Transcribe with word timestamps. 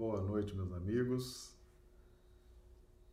Boa 0.00 0.22
noite, 0.22 0.56
meus 0.56 0.72
amigos. 0.72 1.54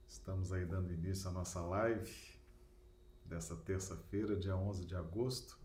Estamos 0.07 0.53
aí 0.53 0.65
dando 0.65 0.89
início 0.89 1.29
à 1.29 1.33
nossa 1.33 1.59
live 1.59 2.09
dessa 3.25 3.57
terça-feira, 3.57 4.37
dia 4.37 4.55
11 4.55 4.85
de 4.85 4.95
agosto. 4.95 5.59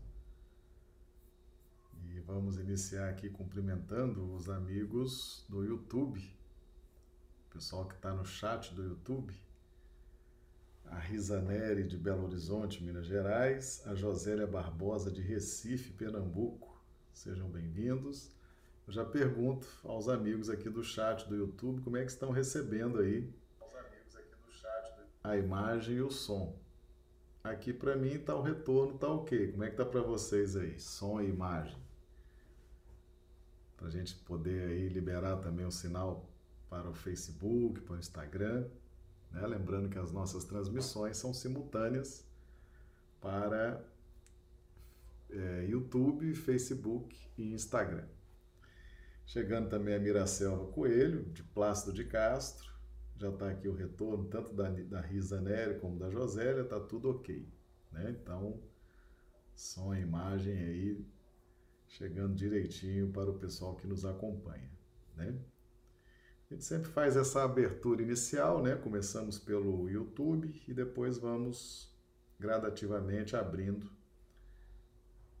E 2.09 2.19
vamos 2.19 2.57
iniciar 2.57 3.07
aqui 3.07 3.29
cumprimentando 3.29 4.35
os 4.35 4.49
amigos 4.49 5.45
do 5.47 5.63
YouTube, 5.63 6.19
o 7.47 7.53
pessoal 7.53 7.87
que 7.87 7.95
está 7.95 8.13
no 8.13 8.25
chat 8.25 8.75
do 8.75 8.83
YouTube, 8.83 9.33
a 10.87 10.99
Risa 10.99 11.41
Neri 11.41 11.87
de 11.87 11.97
Belo 11.97 12.25
Horizonte, 12.25 12.83
Minas 12.83 13.05
Gerais, 13.05 13.81
a 13.87 13.95
Josélia 13.95 14.45
Barbosa 14.45 15.09
de 15.09 15.21
Recife, 15.21 15.93
Pernambuco. 15.93 16.77
Sejam 17.13 17.49
bem-vindos. 17.49 18.42
Eu 18.85 18.91
já 18.93 19.05
pergunto 19.05 19.67
aos 19.83 20.09
amigos 20.09 20.49
aqui 20.49 20.69
do 20.69 20.83
chat 20.83 21.27
do 21.27 21.35
YouTube 21.35 21.81
como 21.81 21.97
é 21.97 22.03
que 22.03 22.11
estão 22.11 22.31
recebendo 22.31 22.99
aí 22.99 23.33
a 25.23 25.37
imagem 25.37 25.97
e 25.97 26.01
o 26.01 26.11
som. 26.11 26.59
Aqui 27.43 27.71
para 27.73 27.95
mim 27.95 28.19
tá 28.19 28.35
o 28.35 28.41
retorno, 28.41 28.97
tá 28.97 29.07
ok. 29.07 29.51
Como 29.51 29.63
é 29.63 29.69
que 29.69 29.77
tá 29.77 29.85
para 29.85 30.01
vocês 30.01 30.55
aí? 30.55 30.79
Som 30.79 31.21
e 31.21 31.29
imagem. 31.29 31.77
Para 33.77 33.87
a 33.87 33.89
gente 33.89 34.15
poder 34.15 34.69
aí 34.69 34.89
liberar 34.89 35.37
também 35.37 35.65
o 35.65 35.71
sinal 35.71 36.29
para 36.69 36.89
o 36.89 36.93
Facebook, 36.93 37.81
para 37.81 37.95
o 37.95 37.99
Instagram. 37.99 38.67
Né? 39.31 39.47
Lembrando 39.47 39.89
que 39.89 39.97
as 39.97 40.11
nossas 40.11 40.43
transmissões 40.43 41.17
são 41.17 41.33
simultâneas 41.33 42.25
para 43.21 43.81
é, 45.29 45.65
YouTube, 45.69 46.33
Facebook 46.35 47.15
e 47.37 47.53
Instagram. 47.53 48.05
Chegando 49.25 49.69
também 49.69 49.95
a 49.95 49.99
Miracelva 49.99 50.71
Coelho, 50.71 51.23
de 51.31 51.43
Plácido 51.43 51.93
de 51.93 52.03
Castro. 52.03 52.71
Já 53.17 53.29
está 53.29 53.49
aqui 53.49 53.67
o 53.67 53.73
retorno, 53.73 54.25
tanto 54.25 54.53
da, 54.53 54.69
da 54.69 55.01
Risa 55.01 55.39
Nery 55.39 55.79
como 55.79 55.97
da 55.97 56.09
Josélia, 56.09 56.61
está 56.61 56.79
tudo 56.79 57.09
ok. 57.09 57.47
Né? 57.91 58.17
Então, 58.19 58.59
som 59.55 59.93
e 59.93 60.01
imagem 60.01 60.57
aí 60.57 61.05
chegando 61.87 62.35
direitinho 62.35 63.11
para 63.11 63.29
o 63.29 63.37
pessoal 63.37 63.75
que 63.75 63.87
nos 63.87 64.03
acompanha. 64.03 64.69
Né? 65.15 65.35
A 66.49 66.53
gente 66.53 66.65
sempre 66.65 66.89
faz 66.91 67.15
essa 67.15 67.43
abertura 67.43 68.01
inicial, 68.01 68.61
né? 68.61 68.75
Começamos 68.75 69.39
pelo 69.39 69.89
YouTube 69.89 70.61
e 70.67 70.73
depois 70.73 71.17
vamos 71.17 71.91
gradativamente 72.39 73.35
abrindo 73.35 73.89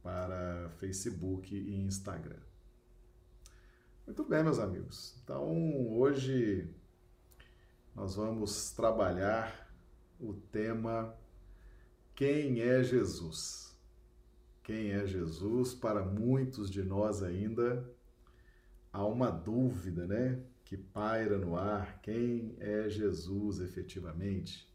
para 0.01 0.69
Facebook 0.77 1.55
e 1.55 1.75
Instagram. 1.75 2.39
Muito 4.05 4.25
bem, 4.25 4.43
meus 4.43 4.59
amigos. 4.59 5.15
Então, 5.23 5.87
hoje 5.89 6.69
nós 7.95 8.15
vamos 8.15 8.69
trabalhar 8.71 9.73
o 10.19 10.33
tema 10.33 11.17
Quem 12.13 12.59
é 12.59 12.83
Jesus? 12.83 13.73
Quem 14.61 14.91
é 14.91 15.07
Jesus? 15.07 15.73
Para 15.73 16.03
muitos 16.03 16.69
de 16.69 16.83
nós 16.83 17.23
ainda 17.23 17.89
há 18.91 19.05
uma 19.05 19.31
dúvida, 19.31 20.05
né? 20.05 20.43
Que 20.65 20.75
paira 20.75 21.37
no 21.37 21.55
ar. 21.55 22.01
Quem 22.01 22.57
é 22.59 22.89
Jesus 22.89 23.61
efetivamente? 23.61 24.69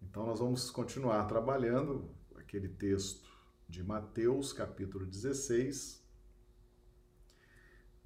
Então, 0.00 0.24
nós 0.26 0.38
vamos 0.38 0.70
continuar 0.70 1.24
trabalhando 1.24 2.08
aquele 2.36 2.68
texto 2.68 3.28
de 3.68 3.82
Mateus, 3.82 4.52
capítulo 4.52 5.04
16 5.04 6.05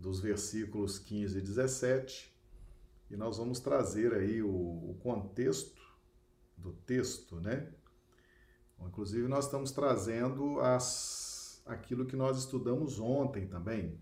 dos 0.00 0.18
versículos 0.18 0.98
15 0.98 1.38
e 1.38 1.42
17, 1.42 2.34
e 3.10 3.16
nós 3.16 3.36
vamos 3.36 3.60
trazer 3.60 4.14
aí 4.14 4.42
o, 4.42 4.48
o 4.48 4.96
contexto 5.02 5.80
do 6.56 6.72
texto, 6.72 7.36
né? 7.40 7.70
Inclusive, 8.80 9.28
nós 9.28 9.44
estamos 9.44 9.72
trazendo 9.72 10.58
as, 10.60 11.62
aquilo 11.66 12.06
que 12.06 12.16
nós 12.16 12.38
estudamos 12.38 12.98
ontem 12.98 13.46
também, 13.46 14.00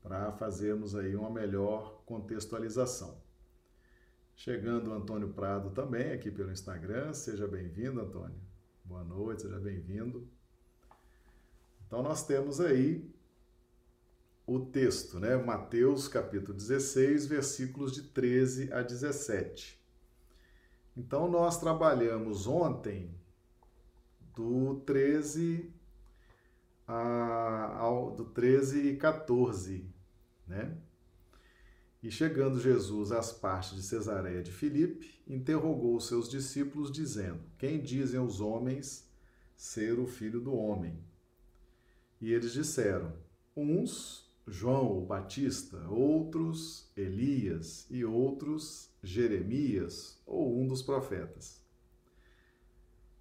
para 0.00 0.32
fazermos 0.32 0.94
aí 0.94 1.16
uma 1.16 1.30
melhor 1.30 2.00
contextualização. 2.06 3.20
Chegando 4.36 4.90
o 4.90 4.94
Antônio 4.94 5.32
Prado 5.32 5.70
também 5.70 6.12
aqui 6.12 6.30
pelo 6.30 6.52
Instagram, 6.52 7.12
seja 7.12 7.46
bem-vindo, 7.48 8.00
Antônio. 8.00 8.40
Boa 8.84 9.02
noite, 9.02 9.42
seja 9.42 9.58
bem-vindo. 9.58 10.28
Então, 11.86 12.02
nós 12.02 12.24
temos 12.24 12.60
aí 12.60 13.12
o 14.46 14.60
texto, 14.60 15.18
né? 15.20 15.36
Mateus 15.36 16.08
capítulo 16.08 16.54
16, 16.54 17.26
versículos 17.26 17.92
de 17.92 18.02
13 18.02 18.72
a 18.72 18.82
17. 18.82 19.80
Então 20.96 21.30
nós 21.30 21.58
trabalhamos 21.58 22.46
ontem 22.46 23.14
do 24.34 24.80
13 24.86 25.72
a, 26.86 27.76
ao, 27.78 28.10
do 28.10 28.24
13 28.24 28.88
e 28.88 28.96
14, 28.96 29.86
né? 30.46 30.76
E 32.02 32.10
chegando 32.10 32.60
Jesus 32.60 33.12
às 33.12 33.32
partes 33.32 33.76
de 33.76 33.82
Cesareia 33.82 34.42
de 34.42 34.50
Filipe, 34.50 35.22
interrogou 35.26 35.96
os 35.96 36.08
seus 36.08 36.28
discípulos, 36.28 36.90
dizendo: 36.90 37.40
Quem 37.56 37.80
dizem 37.80 38.18
os 38.18 38.40
homens 38.40 39.08
ser 39.56 40.00
o 40.00 40.06
filho 40.06 40.40
do 40.40 40.52
homem? 40.52 40.98
E 42.20 42.32
eles 42.32 42.52
disseram: 42.52 43.14
Uns 43.56 44.31
João 44.46 44.98
o 44.98 45.06
Batista, 45.06 45.88
outros 45.88 46.90
Elias 46.96 47.86
e 47.90 48.04
outros 48.04 48.90
Jeremias 49.02 50.20
ou 50.26 50.60
um 50.60 50.66
dos 50.66 50.82
profetas. 50.82 51.62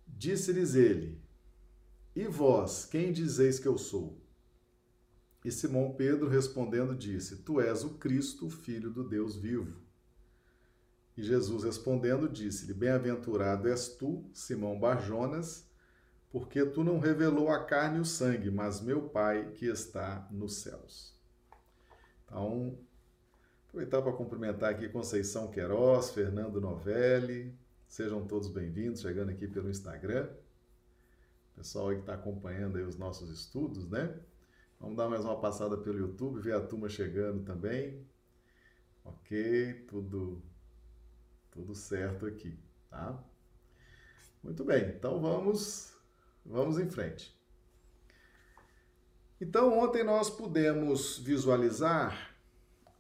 Disse-lhes 0.08 0.76
ele: 0.76 1.22
E 2.16 2.28
vós, 2.28 2.86
quem 2.86 3.12
dizeis 3.12 3.60
que 3.60 3.68
eu 3.68 3.78
sou? 3.78 4.20
E 5.44 5.52
Simão 5.52 5.94
Pedro 5.94 6.28
respondendo 6.28 6.96
disse: 6.96 7.38
Tu 7.38 7.60
és 7.62 7.84
o 7.84 7.92
Cristo, 7.92 8.50
filho 8.50 8.92
do 8.92 9.04
Deus 9.04 9.36
vivo. 9.36 9.80
E 11.16 11.24
Jesus 11.24 11.64
respondendo 11.64 12.28
disse-lhe: 12.28 12.74
Bem-aventurado 12.74 13.68
és 13.68 13.90
tu, 13.90 14.24
Simão 14.34 14.80
Barjonas, 14.80 15.71
porque 16.32 16.66
tu 16.66 16.84
não 16.84 16.98
revelou 16.98 17.50
a 17.50 17.64
carne 17.66 17.98
e 17.98 18.02
o 18.02 18.06
sangue, 18.06 18.50
mas 18.50 18.80
meu 18.80 19.10
Pai 19.10 19.52
que 19.52 19.66
está 19.66 20.28
nos 20.32 20.62
céus. 20.62 21.14
Então, 22.26 22.78
aproveitar 23.68 24.02
para 24.02 24.14
cumprimentar 24.14 24.72
aqui 24.72 24.88
Conceição 24.88 25.52
Queiroz, 25.52 26.12
Fernando 26.12 26.62
Novelli, 26.62 27.54
sejam 27.86 28.26
todos 28.26 28.48
bem-vindos, 28.48 29.02
chegando 29.02 29.32
aqui 29.32 29.46
pelo 29.46 29.70
Instagram. 29.70 30.30
Pessoal 31.54 31.90
que 31.90 32.00
está 32.00 32.14
acompanhando 32.14 32.78
aí 32.78 32.84
os 32.84 32.98
nossos 32.98 33.30
estudos, 33.30 33.90
né? 33.90 34.18
Vamos 34.80 34.96
dar 34.96 35.10
mais 35.10 35.26
uma 35.26 35.40
passada 35.40 35.78
pelo 35.78 36.00
YouTube, 36.00 36.40
ver 36.40 36.56
a 36.56 36.62
turma 36.62 36.88
chegando 36.88 37.44
também. 37.44 38.08
Ok, 39.04 39.86
tudo, 39.90 40.42
tudo 41.52 41.76
certo 41.76 42.26
aqui, 42.26 42.58
tá? 42.90 43.22
Muito 44.42 44.64
bem, 44.64 44.86
então 44.90 45.20
vamos 45.20 45.91
Vamos 46.46 46.80
em 46.80 46.90
frente. 46.90 47.36
Então, 49.40 49.80
ontem 49.80 50.04
nós 50.04 50.30
pudemos 50.30 51.18
visualizar 51.18 52.36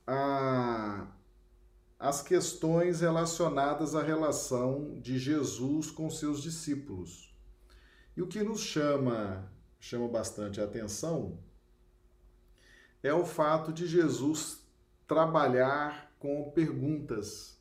a, 0.07 1.07
as 1.99 2.21
questões 2.21 3.01
relacionadas 3.01 3.95
à 3.95 4.01
relação 4.01 4.99
de 4.99 5.19
Jesus 5.19 5.91
com 5.91 6.09
seus 6.09 6.41
discípulos. 6.41 7.35
E 8.17 8.21
o 8.21 8.27
que 8.27 8.43
nos 8.43 8.61
chama, 8.61 9.51
chama 9.79 10.07
bastante 10.07 10.59
atenção 10.59 11.37
é 13.03 13.13
o 13.13 13.25
fato 13.25 13.73
de 13.73 13.87
Jesus 13.87 14.63
trabalhar 15.07 16.13
com 16.19 16.51
perguntas, 16.51 17.59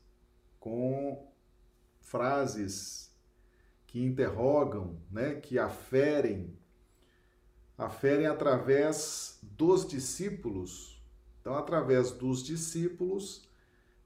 com 0.58 1.32
frases 2.00 3.09
que 3.90 4.00
interrogam, 4.00 5.02
né, 5.10 5.34
que 5.34 5.58
aferem, 5.58 6.56
aferem 7.76 8.26
através 8.26 9.40
dos 9.42 9.84
discípulos. 9.84 11.02
Então, 11.40 11.56
através 11.56 12.12
dos 12.12 12.44
discípulos, 12.44 13.50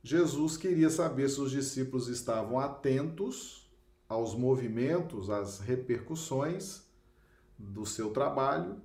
Jesus 0.03 0.57
queria 0.57 0.89
saber 0.89 1.29
se 1.29 1.39
os 1.39 1.51
discípulos 1.51 2.09
estavam 2.09 2.59
atentos 2.59 3.71
aos 4.09 4.35
movimentos, 4.35 5.29
às 5.29 5.61
repercussões 5.61 6.89
do 7.59 7.85
seu 7.85 8.11
trabalho. 8.11 8.81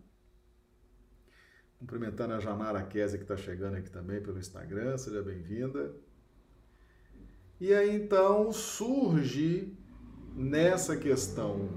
Cumprimentando 1.77 2.33
a 2.33 2.41
Janara 2.41 2.83
Kese, 2.83 3.17
que 3.17 3.23
está 3.23 3.37
chegando 3.37 3.77
aqui 3.77 3.89
também 3.89 4.21
pelo 4.21 4.37
Instagram, 4.37 4.97
seja 4.97 5.23
bem-vinda. 5.23 5.95
E 7.57 7.73
aí 7.73 7.95
então 7.95 8.51
surge 8.51 9.78
nessa 10.39 10.95
questão 10.95 11.67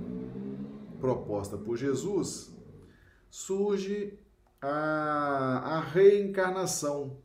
proposta 1.01 1.59
por 1.59 1.77
Jesus, 1.77 2.57
surge 3.29 4.17
a, 4.61 5.79
a 5.79 5.81
reencarnação, 5.81 7.19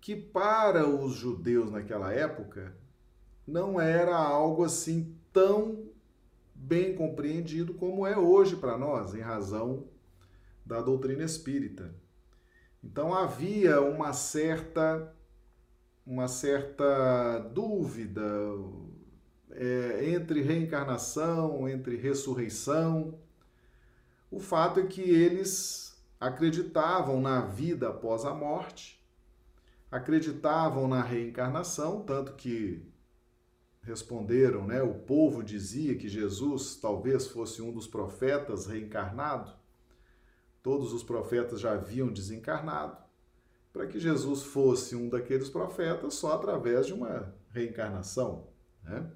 que 0.00 0.14
para 0.14 0.88
os 0.88 1.14
judeus 1.14 1.72
naquela 1.72 2.12
época 2.12 2.72
não 3.44 3.80
era 3.80 4.16
algo 4.16 4.62
assim 4.62 5.18
tão 5.32 5.90
bem 6.54 6.94
compreendido 6.94 7.74
como 7.74 8.06
é 8.06 8.16
hoje 8.16 8.54
para 8.54 8.78
nós, 8.78 9.16
em 9.16 9.20
razão 9.20 9.88
da 10.64 10.80
doutrina 10.80 11.24
espírita. 11.24 11.92
Então 12.82 13.12
havia 13.12 13.80
uma 13.80 14.12
certa 14.12 15.12
uma 16.06 16.28
certa 16.28 17.38
dúvida 17.52 18.22
é, 19.52 20.10
entre 20.10 20.42
reencarnação, 20.42 21.68
entre 21.68 21.96
ressurreição. 21.96 23.18
O 24.30 24.38
fato 24.38 24.80
é 24.80 24.86
que 24.86 25.02
eles 25.02 25.96
acreditavam 26.20 27.20
na 27.20 27.40
vida 27.40 27.88
após 27.88 28.24
a 28.24 28.34
morte, 28.34 29.02
acreditavam 29.90 30.88
na 30.88 31.02
reencarnação, 31.02 32.02
tanto 32.02 32.34
que 32.34 32.86
responderam, 33.82 34.66
né? 34.66 34.82
O 34.82 34.94
povo 34.94 35.42
dizia 35.42 35.96
que 35.96 36.08
Jesus 36.08 36.76
talvez 36.76 37.26
fosse 37.28 37.62
um 37.62 37.72
dos 37.72 37.86
profetas 37.86 38.66
reencarnado. 38.66 39.52
Todos 40.62 40.92
os 40.92 41.02
profetas 41.02 41.60
já 41.60 41.72
haviam 41.72 42.12
desencarnado. 42.12 42.98
Para 43.72 43.86
que 43.86 43.98
Jesus 43.98 44.42
fosse 44.42 44.94
um 44.94 45.08
daqueles 45.08 45.48
profetas 45.48 46.14
só 46.14 46.32
através 46.32 46.86
de 46.86 46.92
uma 46.92 47.34
reencarnação, 47.50 48.48
né? 48.82 49.10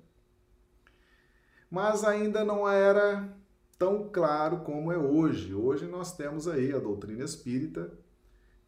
Mas 1.73 2.05
ainda 2.05 2.45
não 2.45 2.69
era 2.69 3.35
tão 3.79 4.11
claro 4.11 4.59
como 4.59 4.93
é 4.93 4.99
hoje. 4.99 5.55
Hoje 5.55 5.87
nós 5.87 6.15
temos 6.15 6.47
aí 6.47 6.71
a 6.71 6.79
doutrina 6.79 7.25
espírita 7.25 7.91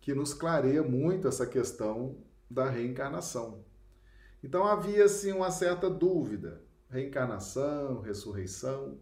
que 0.00 0.14
nos 0.14 0.32
clareia 0.32 0.82
muito 0.82 1.28
essa 1.28 1.46
questão 1.46 2.16
da 2.50 2.70
reencarnação. 2.70 3.62
Então 4.42 4.66
havia 4.66 5.04
assim 5.04 5.32
uma 5.32 5.50
certa 5.50 5.90
dúvida, 5.90 6.62
reencarnação, 6.88 8.00
ressurreição, 8.00 8.98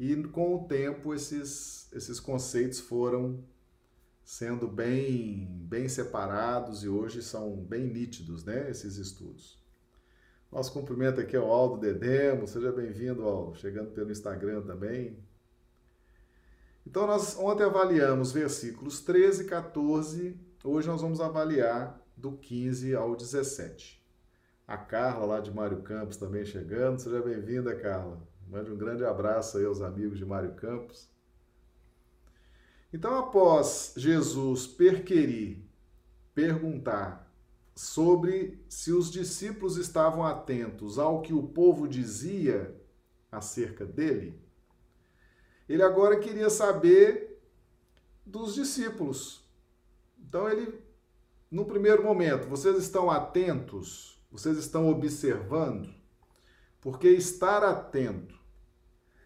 e 0.00 0.16
com 0.28 0.54
o 0.54 0.66
tempo 0.66 1.12
esses, 1.12 1.92
esses 1.92 2.18
conceitos 2.18 2.80
foram 2.80 3.44
sendo 4.24 4.66
bem 4.66 5.46
bem 5.68 5.86
separados 5.86 6.82
e 6.82 6.88
hoje 6.88 7.20
são 7.20 7.56
bem 7.56 7.92
nítidos, 7.92 8.42
né, 8.42 8.70
esses 8.70 8.96
estudos. 8.96 9.57
Nosso 10.50 10.72
cumprimento 10.72 11.20
aqui 11.20 11.36
ao 11.36 11.50
Aldo 11.52 11.76
Dedemo, 11.76 12.48
seja 12.48 12.72
bem-vindo, 12.72 13.22
Aldo, 13.22 13.54
chegando 13.54 13.90
pelo 13.90 14.10
Instagram 14.10 14.62
também. 14.62 15.18
Então, 16.86 17.06
nós 17.06 17.36
ontem 17.38 17.64
avaliamos 17.64 18.32
versículos 18.32 19.02
13 19.02 19.42
e 19.42 19.46
14, 19.46 20.40
hoje 20.64 20.88
nós 20.88 21.02
vamos 21.02 21.20
avaliar 21.20 22.00
do 22.16 22.32
15 22.32 22.94
ao 22.94 23.14
17. 23.14 24.02
A 24.66 24.78
Carla, 24.78 25.26
lá 25.26 25.40
de 25.40 25.52
Mário 25.52 25.82
Campos, 25.82 26.16
também 26.16 26.46
chegando. 26.46 26.98
Seja 26.98 27.20
bem-vinda, 27.20 27.76
Carla. 27.76 28.26
Mande 28.48 28.70
um 28.70 28.76
grande 28.78 29.04
abraço 29.04 29.58
aí 29.58 29.66
aos 29.66 29.82
amigos 29.82 30.16
de 30.16 30.24
Mário 30.24 30.54
Campos. 30.54 31.10
Então, 32.90 33.18
após 33.18 33.92
Jesus 33.98 34.66
perquerir, 34.66 35.62
perguntar 36.34 37.27
sobre 37.78 38.62
se 38.68 38.92
os 38.92 39.10
discípulos 39.10 39.76
estavam 39.76 40.24
atentos 40.24 40.98
ao 40.98 41.22
que 41.22 41.32
o 41.32 41.42
povo 41.42 41.86
dizia 41.86 42.74
acerca 43.30 43.84
dele, 43.84 44.40
ele 45.68 45.82
agora 45.82 46.18
queria 46.18 46.50
saber 46.50 47.40
dos 48.24 48.54
discípulos. 48.54 49.46
Então, 50.18 50.48
ele, 50.48 50.80
no 51.50 51.64
primeiro 51.64 52.02
momento, 52.02 52.48
vocês 52.48 52.76
estão 52.78 53.10
atentos 53.10 54.18
vocês 54.30 54.58
estão 54.58 54.88
observando? 54.90 55.94
Porque 56.80 57.08
estar 57.08 57.64
atento, 57.64 58.38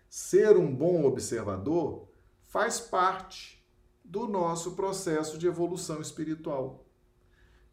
ser 0.08 0.56
um 0.56 0.74
bom 0.74 1.04
observador, 1.04 2.08
faz 2.46 2.80
parte 2.80 3.62
do 4.04 4.28
nosso 4.28 4.72
processo 4.72 5.36
de 5.36 5.46
evolução 5.46 6.00
espiritual. 6.00 6.86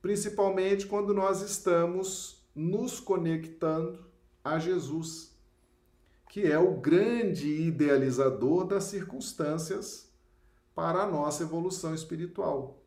Principalmente 0.02 0.88
quando 0.88 1.14
nós 1.14 1.42
estamos 1.42 2.48
nos 2.56 3.00
conectando 3.00 4.06
a 4.44 4.58
Jesus, 4.58 5.38
que 6.30 6.46
é 6.46 6.58
o 6.58 6.80
grande 6.80 7.48
idealizador 7.48 8.66
das 8.66 8.86
circunstâncias 8.86 10.10
para 10.74 11.04
a 11.04 11.08
nossa 11.08 11.44
evolução 11.44 11.94
espiritual. 11.94 12.84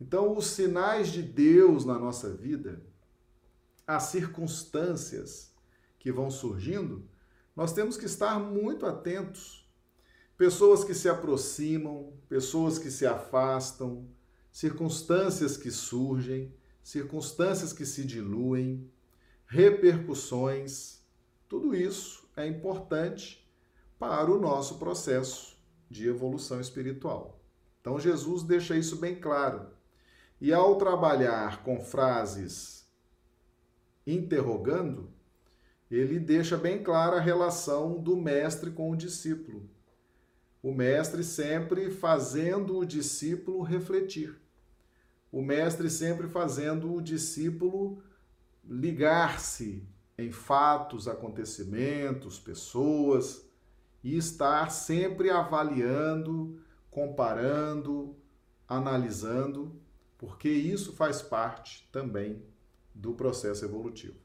Então, 0.00 0.36
os 0.36 0.46
sinais 0.46 1.08
de 1.08 1.22
Deus 1.22 1.84
na 1.84 1.98
nossa 1.98 2.30
vida, 2.30 2.82
as 3.86 4.04
circunstâncias 4.04 5.52
que 5.98 6.10
vão 6.10 6.30
surgindo, 6.30 7.08
nós 7.54 7.72
temos 7.72 7.96
que 7.96 8.06
estar 8.06 8.38
muito 8.38 8.86
atentos. 8.86 9.68
Pessoas 10.36 10.82
que 10.82 10.94
se 10.94 11.08
aproximam, 11.08 12.12
pessoas 12.28 12.78
que 12.78 12.90
se 12.90 13.06
afastam, 13.06 14.08
circunstâncias 14.54 15.56
que 15.56 15.68
surgem, 15.68 16.54
circunstâncias 16.80 17.72
que 17.72 17.84
se 17.84 18.04
diluem, 18.04 18.88
repercussões, 19.46 21.00
tudo 21.48 21.74
isso 21.74 22.30
é 22.36 22.46
importante 22.46 23.44
para 23.98 24.30
o 24.30 24.40
nosso 24.40 24.78
processo 24.78 25.58
de 25.90 26.06
evolução 26.06 26.60
espiritual. 26.60 27.42
Então 27.80 27.98
Jesus 27.98 28.44
deixa 28.44 28.76
isso 28.76 28.94
bem 28.96 29.16
claro. 29.16 29.66
E 30.40 30.52
ao 30.52 30.78
trabalhar 30.78 31.64
com 31.64 31.80
frases 31.80 32.88
interrogando, 34.06 35.12
ele 35.90 36.20
deixa 36.20 36.56
bem 36.56 36.80
clara 36.80 37.16
a 37.16 37.20
relação 37.20 38.00
do 38.00 38.16
mestre 38.16 38.70
com 38.70 38.92
o 38.92 38.96
discípulo. 38.96 39.68
O 40.64 40.72
mestre 40.72 41.22
sempre 41.22 41.90
fazendo 41.90 42.78
o 42.78 42.86
discípulo 42.86 43.60
refletir. 43.60 44.34
O 45.30 45.42
mestre 45.42 45.90
sempre 45.90 46.26
fazendo 46.26 46.94
o 46.94 47.02
discípulo 47.02 48.02
ligar-se 48.66 49.86
em 50.16 50.32
fatos, 50.32 51.06
acontecimentos, 51.06 52.38
pessoas 52.38 53.46
e 54.02 54.16
estar 54.16 54.70
sempre 54.70 55.28
avaliando, 55.28 56.58
comparando, 56.90 58.16
analisando, 58.66 59.78
porque 60.16 60.48
isso 60.48 60.94
faz 60.94 61.20
parte 61.20 61.86
também 61.92 62.42
do 62.94 63.12
processo 63.12 63.66
evolutivo. 63.66 64.16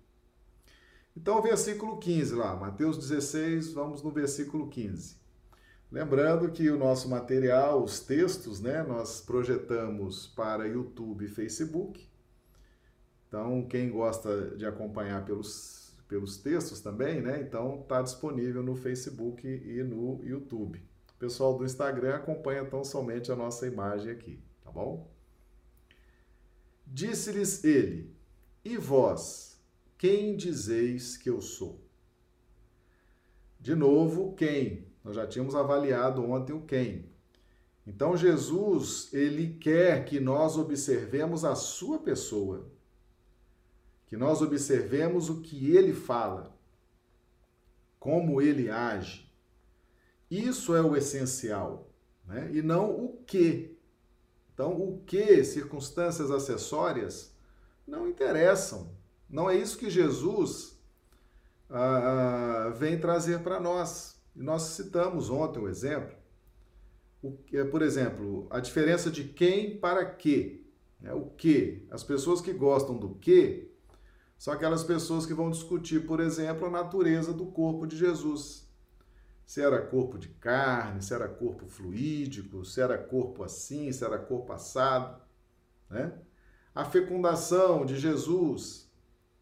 Então, 1.17 1.41
versículo 1.41 1.97
15 1.97 2.33
lá, 2.33 2.55
Mateus 2.55 2.97
16, 2.97 3.73
vamos 3.73 4.01
no 4.01 4.09
versículo 4.09 4.69
15. 4.69 5.18
Lembrando 5.91 6.51
que 6.51 6.69
o 6.69 6.77
nosso 6.77 7.09
material, 7.09 7.83
os 7.83 7.99
textos, 7.99 8.59
né, 8.59 8.83
nós 8.83 9.21
projetamos 9.21 10.27
para 10.27 10.67
YouTube 10.67 11.25
e 11.25 11.27
Facebook. 11.27 12.07
Então, 13.27 13.67
quem 13.67 13.89
gosta 13.89 14.55
de 14.55 14.65
acompanhar 14.67 15.25
pelos, 15.25 15.97
pelos 16.07 16.37
textos 16.37 16.79
também, 16.79 17.21
né, 17.21 17.41
então 17.41 17.81
está 17.81 18.03
disponível 18.03 18.61
no 18.61 18.75
Facebook 18.75 19.47
e 19.47 19.81
no 19.83 20.23
YouTube. 20.23 20.77
O 21.15 21.19
pessoal 21.19 21.57
do 21.57 21.65
Instagram 21.65 22.15
acompanha 22.15 22.63
tão 22.65 22.83
somente 22.83 23.31
a 23.31 23.35
nossa 23.35 23.65
imagem 23.65 24.11
aqui, 24.11 24.39
tá 24.63 24.71
bom? 24.71 25.11
Disse-lhes 26.85 27.63
ele: 27.63 28.15
e 28.63 28.77
vós, 28.77 29.59
quem 29.97 30.35
dizeis 30.35 31.17
que 31.17 31.29
eu 31.29 31.41
sou? 31.41 31.83
De 33.59 33.73
novo, 33.73 34.33
quem? 34.35 34.88
Nós 35.03 35.15
já 35.15 35.25
tínhamos 35.25 35.55
avaliado 35.55 36.23
ontem 36.23 36.53
o 36.53 36.61
quem. 36.61 37.09
Então 37.85 38.15
Jesus, 38.15 39.11
ele 39.13 39.57
quer 39.59 40.05
que 40.05 40.19
nós 40.19 40.57
observemos 40.57 41.43
a 41.43 41.55
sua 41.55 41.99
pessoa. 41.99 42.67
Que 44.05 44.15
nós 44.15 44.41
observemos 44.41 45.29
o 45.29 45.41
que 45.41 45.75
ele 45.75 45.93
fala, 45.93 46.55
como 47.99 48.41
ele 48.41 48.69
age. 48.69 49.31
Isso 50.29 50.75
é 50.75 50.81
o 50.81 50.95
essencial, 50.95 51.89
né? 52.25 52.49
E 52.53 52.61
não 52.61 52.91
o 52.91 53.23
que. 53.25 53.75
Então, 54.53 54.73
o 54.73 55.01
que, 55.05 55.43
circunstâncias 55.43 56.29
acessórias, 56.29 57.33
não 57.87 58.07
interessam. 58.07 58.91
Não 59.29 59.49
é 59.49 59.55
isso 59.55 59.77
que 59.77 59.89
Jesus 59.89 60.77
ah, 61.69 62.67
ah 62.67 62.69
vem 62.71 62.99
trazer 62.99 63.39
para 63.39 63.59
nós. 63.59 64.18
Nós 64.39 64.61
citamos 64.63 65.29
ontem 65.29 65.59
um 65.59 65.67
exemplo. 65.67 66.15
O, 67.21 67.37
é, 67.53 67.63
por 67.65 67.81
exemplo, 67.81 68.47
a 68.49 68.59
diferença 68.59 69.11
de 69.11 69.25
quem 69.25 69.77
para 69.77 70.05
que. 70.05 70.65
Né? 70.99 71.13
O 71.13 71.25
que. 71.25 71.85
As 71.91 72.03
pessoas 72.03 72.39
que 72.39 72.53
gostam 72.53 72.97
do 72.97 73.15
que 73.15 73.69
são 74.37 74.53
aquelas 74.53 74.85
pessoas 74.85 75.25
que 75.25 75.33
vão 75.33 75.51
discutir, 75.51 76.07
por 76.07 76.21
exemplo, 76.21 76.65
a 76.65 76.71
natureza 76.71 77.33
do 77.33 77.47
corpo 77.47 77.85
de 77.85 77.97
Jesus. 77.97 78.65
Se 79.45 79.61
era 79.61 79.81
corpo 79.81 80.17
de 80.17 80.29
carne, 80.29 81.01
se 81.01 81.13
era 81.13 81.27
corpo 81.27 81.67
fluídico, 81.67 82.63
se 82.63 82.79
era 82.79 82.97
corpo 82.97 83.43
assim, 83.43 83.91
se 83.91 84.05
era 84.05 84.17
corpo 84.17 84.53
assado, 84.53 85.21
né? 85.89 86.13
a 86.73 86.85
fecundação 86.85 87.85
de 87.85 87.97
Jesus? 87.97 88.89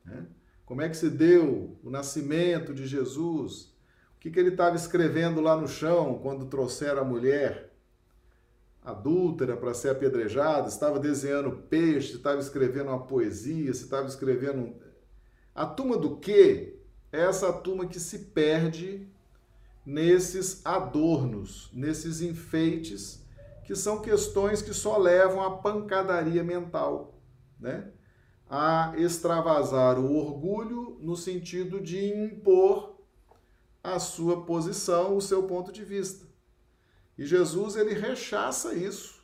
Né? 0.03 0.25
Como 0.65 0.81
é 0.81 0.89
que 0.89 0.97
se 0.97 1.09
deu 1.11 1.77
o 1.83 1.91
nascimento 1.91 2.73
de 2.73 2.87
Jesus? 2.87 3.76
O 4.17 4.19
que, 4.19 4.31
que 4.31 4.39
ele 4.39 4.49
estava 4.49 4.75
escrevendo 4.75 5.39
lá 5.39 5.55
no 5.55 5.67
chão 5.67 6.19
quando 6.23 6.47
trouxeram 6.47 7.01
a 7.01 7.05
mulher 7.05 7.71
adúltera 8.83 9.55
para 9.55 9.75
ser 9.75 9.89
apedrejada? 9.89 10.67
Estava 10.67 10.99
desenhando 10.99 11.51
peixe, 11.69 12.15
estava 12.15 12.39
escrevendo 12.39 12.89
uma 12.89 13.05
poesia, 13.05 13.69
estava 13.69 14.07
escrevendo. 14.07 14.75
A 15.53 15.67
turma 15.67 15.97
do 15.97 16.17
quê? 16.17 16.79
É 17.11 17.21
essa 17.21 17.53
turma 17.53 17.85
que 17.85 17.99
se 17.99 18.19
perde 18.19 19.07
nesses 19.85 20.65
adornos, 20.65 21.69
nesses 21.71 22.19
enfeites, 22.19 23.23
que 23.65 23.75
são 23.75 24.01
questões 24.01 24.63
que 24.63 24.73
só 24.73 24.97
levam 24.97 25.43
à 25.43 25.57
pancadaria 25.57 26.43
mental, 26.43 27.21
né? 27.59 27.91
A 28.49 28.93
extravasar 28.97 29.99
o 29.99 30.15
orgulho 30.15 30.97
no 31.01 31.15
sentido 31.15 31.79
de 31.79 32.03
impor 32.03 32.96
a 33.95 33.99
sua 33.99 34.45
posição, 34.45 35.15
o 35.15 35.21
seu 35.21 35.43
ponto 35.43 35.71
de 35.71 35.83
vista. 35.83 36.25
E 37.17 37.25
Jesus 37.25 37.75
ele 37.75 37.93
rechaça 37.93 38.73
isso. 38.73 39.17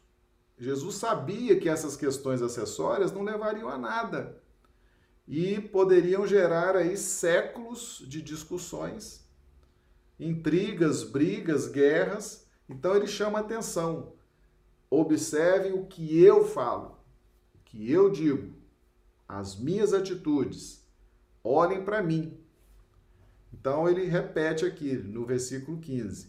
Jesus 0.58 0.96
sabia 0.96 1.60
que 1.60 1.70
essas 1.70 1.96
questões 1.96 2.42
acessórias 2.42 3.12
não 3.12 3.24
levariam 3.24 3.70
a 3.70 3.78
nada 3.78 4.42
e 5.28 5.60
poderiam 5.60 6.28
gerar 6.28 6.76
aí 6.76 6.98
séculos 6.98 8.04
de 8.08 8.22
discussões 8.22 9.24
intrigas, 10.20 11.04
brigas, 11.04 11.68
guerras. 11.68 12.48
Então 12.70 12.96
ele 12.96 13.08
chama 13.08 13.40
atenção. 13.40 14.14
Observem 14.90 15.74
o 15.74 15.86
que 15.86 16.22
eu 16.24 16.46
falo, 16.46 16.98
o 17.56 17.60
que 17.66 17.92
eu 17.92 18.10
digo, 18.10 18.54
as 19.28 19.58
minhas 19.58 19.94
atitudes. 19.94 20.88
Olhem 21.44 21.84
para 21.84 22.02
mim. 22.02 22.40
Então 23.64 23.88
ele 23.88 24.04
repete 24.08 24.66
aqui 24.66 24.94
no 24.94 25.26
versículo 25.26 25.80
15: 25.80 26.28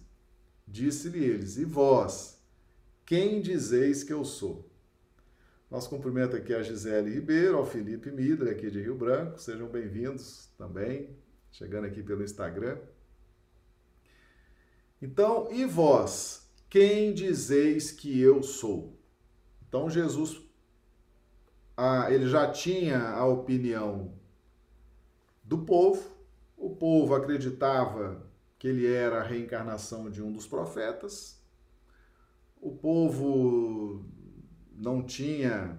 Disse-lhe 0.69 1.25
eles: 1.25 1.57
E 1.57 1.65
vós, 1.65 2.41
quem 3.05 3.41
dizeis 3.41 4.05
que 4.05 4.13
eu 4.13 4.25
sou? 4.25 4.71
Nosso 5.69 5.91
cumprimento 5.91 6.37
aqui 6.37 6.55
a 6.55 6.63
Gisele 6.63 7.11
Ribeiro, 7.13 7.57
ao 7.59 7.67
Felipe 7.67 8.13
Midra, 8.13 8.53
aqui 8.53 8.71
de 8.71 8.81
Rio 8.81 8.95
Branco. 8.95 9.41
Sejam 9.41 9.67
bem-vindos 9.67 10.49
também, 10.57 11.11
chegando 11.51 11.89
aqui 11.89 12.05
pelo 12.05 12.23
Instagram. 12.23 12.79
Então, 15.03 15.51
e 15.51 15.65
vós, 15.65 16.49
quem 16.71 17.13
dizeis 17.13 17.91
que 17.91 18.17
eu 18.17 18.45
sou? 18.45 18.97
Então, 19.67 19.91
Jesus, 19.91 20.41
ah, 21.77 22.07
ele 22.13 22.29
já 22.29 22.49
tinha 22.53 23.09
a 23.09 23.27
opinião 23.27 24.15
do 25.43 25.59
povo, 25.59 26.14
o 26.65 26.75
povo 26.75 27.15
acreditava 27.15 28.27
que 28.59 28.67
ele 28.67 28.91
era 28.91 29.21
a 29.21 29.23
reencarnação 29.23 30.11
de 30.11 30.23
um 30.23 30.33
dos 30.33 30.47
profetas, 30.47 31.39
o 32.59 32.73
povo 32.73 34.03
não 34.73 35.03
tinha 35.03 35.79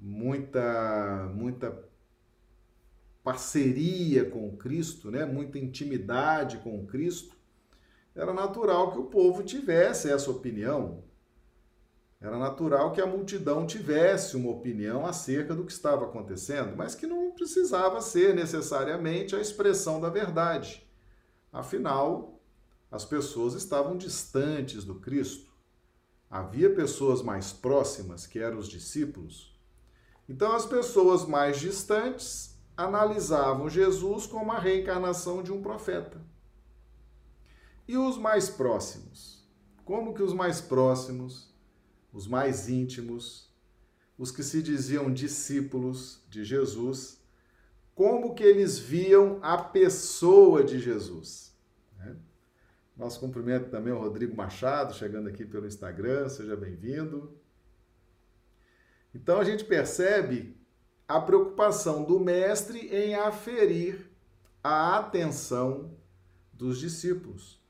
muita 0.00 1.28
muita 1.34 1.84
parceria 3.24 4.30
com 4.30 4.56
Cristo, 4.56 5.10
né? 5.10 5.24
muita 5.24 5.58
intimidade 5.58 6.58
com 6.58 6.86
Cristo 6.86 7.36
era 8.14 8.32
natural 8.32 8.92
que 8.92 8.98
o 8.98 9.06
povo 9.06 9.42
tivesse 9.42 10.08
essa 10.08 10.30
opinião. 10.30 11.02
Era 12.20 12.38
natural 12.38 12.92
que 12.92 13.00
a 13.00 13.06
multidão 13.06 13.66
tivesse 13.66 14.36
uma 14.36 14.50
opinião 14.50 15.04
acerca 15.04 15.54
do 15.54 15.64
que 15.64 15.72
estava 15.72 16.06
acontecendo, 16.06 16.74
mas 16.76 16.94
que 16.94 17.06
não 17.06 17.15
precisava 17.36 18.00
ser 18.00 18.34
necessariamente 18.34 19.36
a 19.36 19.40
expressão 19.40 20.00
da 20.00 20.08
verdade. 20.08 20.84
Afinal, 21.52 22.40
as 22.90 23.04
pessoas 23.04 23.54
estavam 23.54 23.96
distantes 23.96 24.84
do 24.84 24.96
Cristo. 24.96 25.54
Havia 26.28 26.74
pessoas 26.74 27.22
mais 27.22 27.52
próximas, 27.52 28.26
que 28.26 28.38
eram 28.38 28.58
os 28.58 28.68
discípulos. 28.68 29.56
Então, 30.28 30.54
as 30.56 30.66
pessoas 30.66 31.24
mais 31.24 31.60
distantes 31.60 32.58
analisavam 32.76 33.70
Jesus 33.70 34.26
como 34.26 34.50
a 34.50 34.58
reencarnação 34.58 35.42
de 35.42 35.52
um 35.52 35.62
profeta. 35.62 36.20
E 37.86 37.96
os 37.96 38.18
mais 38.18 38.50
próximos? 38.50 39.46
Como 39.84 40.12
que 40.12 40.22
os 40.22 40.32
mais 40.32 40.60
próximos, 40.60 41.54
os 42.12 42.26
mais 42.26 42.68
íntimos, 42.68 43.54
os 44.18 44.30
que 44.30 44.42
se 44.42 44.62
diziam 44.62 45.12
discípulos 45.12 46.24
de 46.28 46.44
Jesus, 46.44 47.20
como 47.96 48.32
que 48.32 48.44
eles 48.44 48.78
viam 48.78 49.40
a 49.42 49.58
pessoa 49.58 50.62
de 50.62 50.78
Jesus? 50.78 51.52
Né? 51.98 52.14
Nosso 52.96 53.18
cumprimento 53.18 53.68
também 53.68 53.92
ao 53.92 53.98
Rodrigo 53.98 54.36
Machado, 54.36 54.94
chegando 54.94 55.28
aqui 55.28 55.44
pelo 55.44 55.66
Instagram, 55.66 56.28
seja 56.28 56.56
bem-vindo. 56.56 57.36
Então 59.12 59.40
a 59.40 59.44
gente 59.44 59.64
percebe 59.64 60.56
a 61.08 61.20
preocupação 61.20 62.04
do 62.04 62.20
mestre 62.20 62.86
em 62.94 63.16
aferir 63.16 64.08
a 64.62 64.98
atenção 64.98 65.96
dos 66.52 66.78
discípulos 66.78 67.60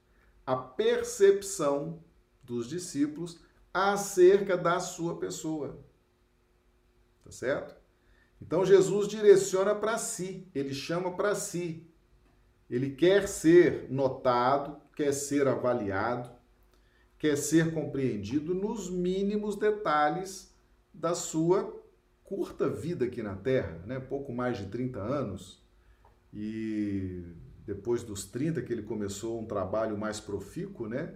a 0.46 0.56
percepção 0.56 2.02
dos 2.42 2.68
discípulos 2.68 3.40
acerca 3.74 4.56
da 4.56 4.78
sua 4.78 5.18
pessoa. 5.18 5.84
Tá 7.24 7.32
certo? 7.32 7.74
Então 8.40 8.64
Jesus 8.64 9.08
direciona 9.08 9.74
para 9.74 9.98
si, 9.98 10.46
ele 10.54 10.74
chama 10.74 11.16
para 11.16 11.34
si. 11.34 11.86
Ele 12.68 12.90
quer 12.90 13.28
ser 13.28 13.86
notado, 13.90 14.80
quer 14.94 15.12
ser 15.12 15.46
avaliado, 15.46 16.30
quer 17.18 17.36
ser 17.36 17.72
compreendido 17.72 18.54
nos 18.54 18.90
mínimos 18.90 19.56
detalhes 19.56 20.54
da 20.92 21.14
sua 21.14 21.82
curta 22.24 22.68
vida 22.68 23.04
aqui 23.04 23.22
na 23.22 23.36
Terra, 23.36 23.82
né? 23.86 24.00
pouco 24.00 24.32
mais 24.32 24.58
de 24.58 24.66
30 24.66 24.98
anos. 24.98 25.64
E 26.32 27.24
depois 27.64 28.02
dos 28.02 28.26
30 28.26 28.62
que 28.62 28.72
ele 28.72 28.82
começou 28.82 29.40
um 29.40 29.46
trabalho 29.46 29.96
mais 29.96 30.20
profícuo, 30.20 30.88
né? 30.88 31.14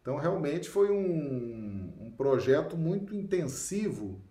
Então, 0.00 0.16
realmente 0.16 0.68
foi 0.68 0.90
um, 0.90 1.92
um 2.00 2.10
projeto 2.16 2.76
muito 2.76 3.14
intensivo 3.14 4.22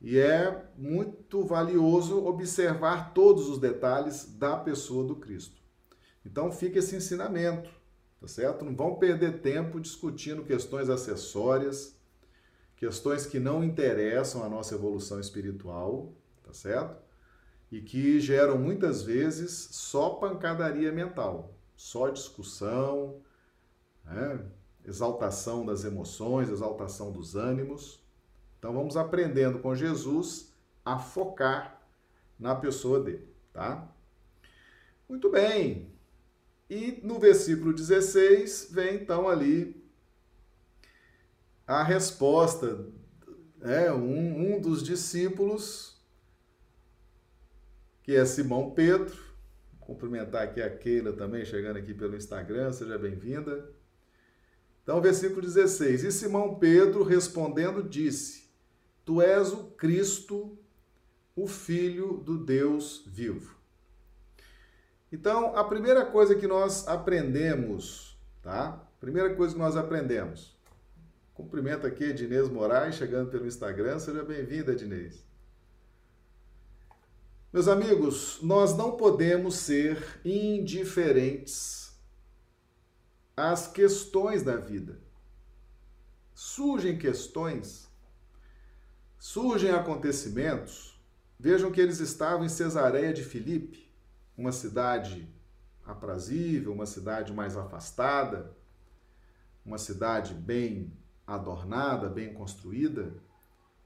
e 0.00 0.18
é 0.18 0.64
muito 0.76 1.44
valioso 1.44 2.24
observar 2.24 3.12
todos 3.12 3.48
os 3.48 3.58
detalhes 3.58 4.24
da 4.24 4.56
pessoa 4.56 5.04
do 5.04 5.16
Cristo. 5.16 5.60
Então, 6.24 6.50
fica 6.50 6.78
esse 6.78 6.96
ensinamento, 6.96 7.70
tá 8.20 8.26
certo? 8.26 8.64
Não 8.64 8.74
vão 8.74 8.96
perder 8.96 9.40
tempo 9.40 9.80
discutindo 9.80 10.44
questões 10.44 10.88
acessórias, 10.88 11.96
questões 12.76 13.26
que 13.26 13.38
não 13.38 13.62
interessam 13.62 14.42
a 14.42 14.48
nossa 14.48 14.74
evolução 14.74 15.20
espiritual, 15.20 16.14
tá 16.42 16.52
certo? 16.52 17.10
e 17.70 17.80
que 17.80 18.18
geram 18.20 18.58
muitas 18.58 19.02
vezes 19.02 19.68
só 19.70 20.10
pancadaria 20.10 20.90
mental, 20.90 21.54
só 21.76 22.08
discussão, 22.08 23.20
né? 24.04 24.44
exaltação 24.84 25.64
das 25.64 25.84
emoções, 25.84 26.48
exaltação 26.48 27.12
dos 27.12 27.36
ânimos. 27.36 28.02
Então 28.60 28.74
vamos 28.74 28.94
aprendendo 28.94 29.58
com 29.58 29.74
Jesus 29.74 30.52
a 30.84 30.98
focar 30.98 31.80
na 32.38 32.54
pessoa 32.54 33.00
dele, 33.00 33.26
tá? 33.54 33.90
Muito 35.08 35.30
bem. 35.30 35.90
E 36.68 37.00
no 37.02 37.18
versículo 37.18 37.72
16 37.72 38.68
vem 38.70 38.96
então 38.96 39.30
ali 39.30 39.82
a 41.66 41.82
resposta, 41.82 42.86
é 43.62 43.90
um, 43.90 44.56
um 44.56 44.60
dos 44.60 44.82
discípulos 44.82 45.98
que 48.02 48.14
é 48.14 48.24
Simão 48.26 48.72
Pedro. 48.72 49.16
Cumprimentar 49.78 50.42
aqui 50.42 50.60
a 50.60 50.68
Keila 50.68 51.14
também, 51.14 51.46
chegando 51.46 51.78
aqui 51.78 51.94
pelo 51.94 52.14
Instagram, 52.14 52.72
seja 52.72 52.98
bem-vinda. 52.98 53.70
Então, 54.82 55.00
versículo 55.00 55.40
16: 55.40 56.04
E 56.04 56.12
Simão 56.12 56.56
Pedro 56.56 57.02
respondendo 57.02 57.82
disse: 57.82 58.49
Tu 59.10 59.20
és 59.20 59.52
o 59.52 59.64
Cristo, 59.72 60.56
o 61.34 61.48
Filho 61.48 62.18
do 62.18 62.38
Deus 62.38 63.02
vivo. 63.08 63.56
Então, 65.10 65.56
a 65.56 65.64
primeira 65.64 66.06
coisa 66.06 66.36
que 66.36 66.46
nós 66.46 66.86
aprendemos, 66.86 68.16
tá? 68.40 68.88
Primeira 69.00 69.34
coisa 69.34 69.52
que 69.52 69.58
nós 69.58 69.76
aprendemos. 69.76 70.56
Cumprimento 71.34 71.88
aqui 71.88 72.04
Ednês 72.04 72.48
Moraes, 72.48 72.94
chegando 72.94 73.32
pelo 73.32 73.48
Instagram. 73.48 73.98
Seja 73.98 74.22
bem-vinda, 74.22 74.74
Ednês. 74.74 75.26
Meus 77.52 77.66
amigos, 77.66 78.38
nós 78.40 78.76
não 78.76 78.96
podemos 78.96 79.56
ser 79.56 80.20
indiferentes 80.24 81.98
às 83.36 83.66
questões 83.66 84.44
da 84.44 84.54
vida. 84.54 85.00
Surgem 86.32 86.96
questões, 86.96 87.89
surgem 89.20 89.70
acontecimentos. 89.70 90.98
Vejam 91.38 91.70
que 91.70 91.80
eles 91.80 92.00
estavam 92.00 92.44
em 92.44 92.48
Cesareia 92.48 93.12
de 93.12 93.22
Filipe, 93.22 93.88
uma 94.36 94.50
cidade 94.50 95.28
aprazível, 95.84 96.72
uma 96.72 96.86
cidade 96.86 97.32
mais 97.32 97.56
afastada, 97.56 98.56
uma 99.64 99.76
cidade 99.76 100.32
bem 100.32 100.90
adornada, 101.26 102.08
bem 102.08 102.32
construída, 102.32 103.12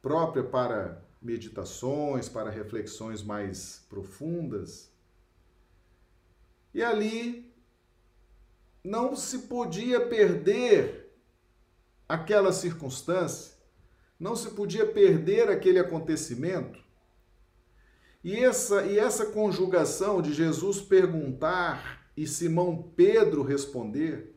própria 0.00 0.44
para 0.44 1.02
meditações, 1.20 2.28
para 2.28 2.48
reflexões 2.48 3.22
mais 3.22 3.84
profundas. 3.88 4.92
E 6.72 6.82
ali 6.82 7.52
não 8.84 9.16
se 9.16 9.40
podia 9.40 10.06
perder 10.06 11.12
aquela 12.08 12.52
circunstância, 12.52 13.53
não 14.18 14.34
se 14.36 14.50
podia 14.50 14.86
perder 14.86 15.48
aquele 15.48 15.78
acontecimento. 15.78 16.78
E 18.22 18.36
essa, 18.36 18.84
e 18.86 18.98
essa 18.98 19.26
conjugação 19.26 20.22
de 20.22 20.32
Jesus 20.32 20.80
perguntar 20.80 22.08
e 22.16 22.26
Simão 22.26 22.90
Pedro 22.96 23.42
responder, 23.42 24.34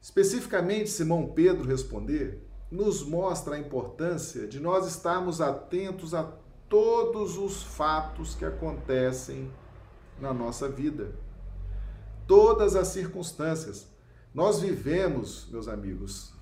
especificamente 0.00 0.90
Simão 0.90 1.26
Pedro 1.26 1.64
responder, 1.66 2.40
nos 2.70 3.02
mostra 3.02 3.56
a 3.56 3.58
importância 3.58 4.46
de 4.46 4.60
nós 4.60 4.86
estarmos 4.86 5.40
atentos 5.40 6.14
a 6.14 6.22
todos 6.68 7.36
os 7.36 7.62
fatos 7.62 8.34
que 8.34 8.44
acontecem 8.44 9.52
na 10.20 10.32
nossa 10.32 10.68
vida 10.68 11.12
todas 12.26 12.76
as 12.76 12.88
circunstâncias. 12.88 13.86
Nós 14.34 14.60
vivemos, 14.60 15.46
meus 15.50 15.68
amigos, 15.68 16.32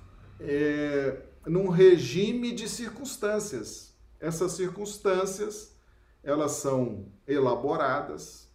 é, 0.41 1.23
num 1.47 1.69
regime 1.69 2.53
de 2.53 2.69
circunstâncias. 2.69 3.95
Essas 4.19 4.53
circunstâncias, 4.53 5.75
elas 6.23 6.53
são 6.53 7.07
elaboradas 7.27 8.49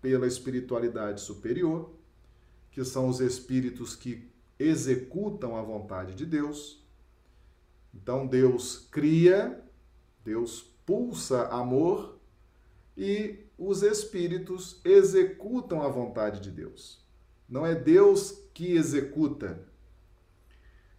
pela 0.00 0.26
espiritualidade 0.26 1.20
superior, 1.20 1.92
que 2.70 2.84
são 2.84 3.08
os 3.08 3.20
espíritos 3.20 3.96
que 3.96 4.30
executam 4.58 5.56
a 5.56 5.62
vontade 5.62 6.14
de 6.14 6.26
Deus. 6.26 6.84
Então 7.94 8.26
Deus 8.26 8.86
cria, 8.90 9.62
Deus 10.24 10.62
pulsa 10.84 11.48
amor 11.48 12.18
e 12.96 13.46
os 13.58 13.82
espíritos 13.82 14.80
executam 14.84 15.82
a 15.82 15.88
vontade 15.88 16.40
de 16.40 16.50
Deus. 16.50 17.04
Não 17.48 17.64
é 17.64 17.74
Deus 17.74 18.32
que 18.52 18.72
executa. 18.72 19.66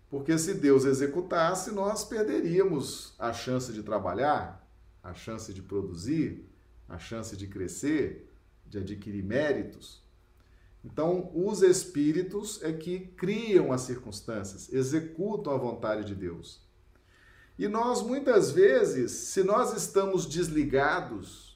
Porque 0.09 0.37
se 0.37 0.53
Deus 0.53 0.85
executasse, 0.85 1.71
nós 1.71 2.05
perderíamos 2.05 3.13
a 3.19 3.33
chance 3.33 3.73
de 3.73 3.83
trabalhar, 3.83 4.65
a 5.03 5.13
chance 5.13 5.53
de 5.53 5.61
produzir, 5.61 6.49
a 6.87 6.97
chance 6.97 7.35
de 7.35 7.47
crescer, 7.47 8.31
de 8.65 8.77
adquirir 8.77 9.23
méritos. 9.23 10.01
Então, 10.83 11.29
os 11.33 11.61
espíritos 11.61 12.63
é 12.63 12.71
que 12.71 12.99
criam 12.99 13.73
as 13.73 13.81
circunstâncias, 13.81 14.71
executam 14.71 15.53
a 15.53 15.57
vontade 15.57 16.05
de 16.05 16.15
Deus. 16.15 16.61
E 17.59 17.67
nós, 17.67 18.01
muitas 18.01 18.51
vezes, 18.51 19.11
se 19.11 19.43
nós 19.43 19.75
estamos 19.75 20.25
desligados 20.25 21.47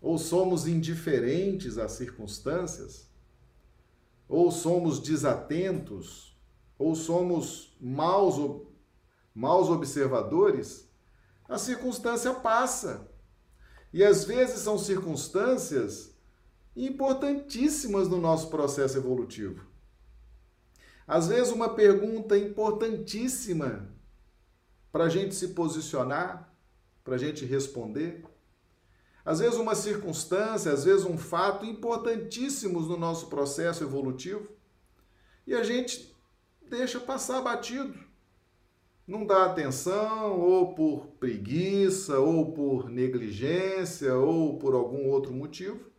ou 0.00 0.16
somos 0.16 0.66
indiferentes 0.66 1.76
às 1.76 1.92
circunstâncias? 1.92 3.08
Ou 4.28 4.50
somos 4.50 4.98
desatentos? 4.98 6.29
Ou 6.80 6.94
somos 6.94 7.76
maus, 7.78 8.66
maus 9.34 9.68
observadores? 9.68 10.88
A 11.46 11.58
circunstância 11.58 12.32
passa. 12.32 13.06
E 13.92 14.02
às 14.02 14.24
vezes 14.24 14.60
são 14.60 14.78
circunstâncias 14.78 16.16
importantíssimas 16.74 18.08
no 18.08 18.16
nosso 18.16 18.48
processo 18.48 18.96
evolutivo. 18.96 19.66
Às 21.06 21.28
vezes, 21.28 21.52
uma 21.52 21.68
pergunta 21.74 22.38
importantíssima 22.38 23.94
para 24.90 25.04
a 25.04 25.08
gente 25.10 25.34
se 25.34 25.48
posicionar, 25.48 26.50
para 27.04 27.16
a 27.16 27.18
gente 27.18 27.44
responder. 27.44 28.24
Às 29.22 29.40
vezes, 29.40 29.58
uma 29.58 29.74
circunstância, 29.74 30.72
às 30.72 30.84
vezes, 30.84 31.04
um 31.04 31.18
fato 31.18 31.66
importantíssimos 31.66 32.88
no 32.88 32.96
nosso 32.96 33.26
processo 33.26 33.84
evolutivo 33.84 34.48
e 35.46 35.54
a 35.54 35.62
gente 35.62 36.09
deixa 36.70 37.00
passar 37.00 37.42
batido. 37.42 37.98
Não 39.06 39.26
dá 39.26 39.46
atenção, 39.46 40.38
ou 40.40 40.74
por 40.74 41.08
preguiça, 41.18 42.18
ou 42.18 42.52
por 42.52 42.88
negligência, 42.88 44.14
ou 44.14 44.58
por 44.58 44.74
algum 44.74 45.08
outro 45.08 45.32
motivo. 45.32 45.90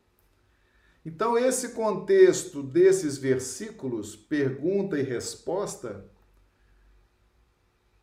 Então, 1.05 1.37
esse 1.37 1.69
contexto 1.69 2.63
desses 2.63 3.17
versículos, 3.17 4.15
pergunta 4.15 4.97
e 4.97 5.03
resposta, 5.03 6.09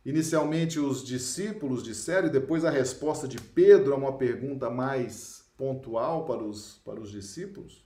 Inicialmente 0.09 0.81
os 0.81 1.05
discípulos 1.05 1.83
disseram, 1.83 2.29
e 2.29 2.31
depois 2.31 2.65
a 2.65 2.71
resposta 2.71 3.29
de 3.29 3.39
Pedro 3.39 3.93
a 3.93 3.97
uma 3.97 4.17
pergunta 4.17 4.71
mais 4.71 5.45
pontual 5.55 6.25
para 6.25 6.43
os, 6.43 6.81
para 6.83 6.99
os 6.99 7.11
discípulos. 7.11 7.85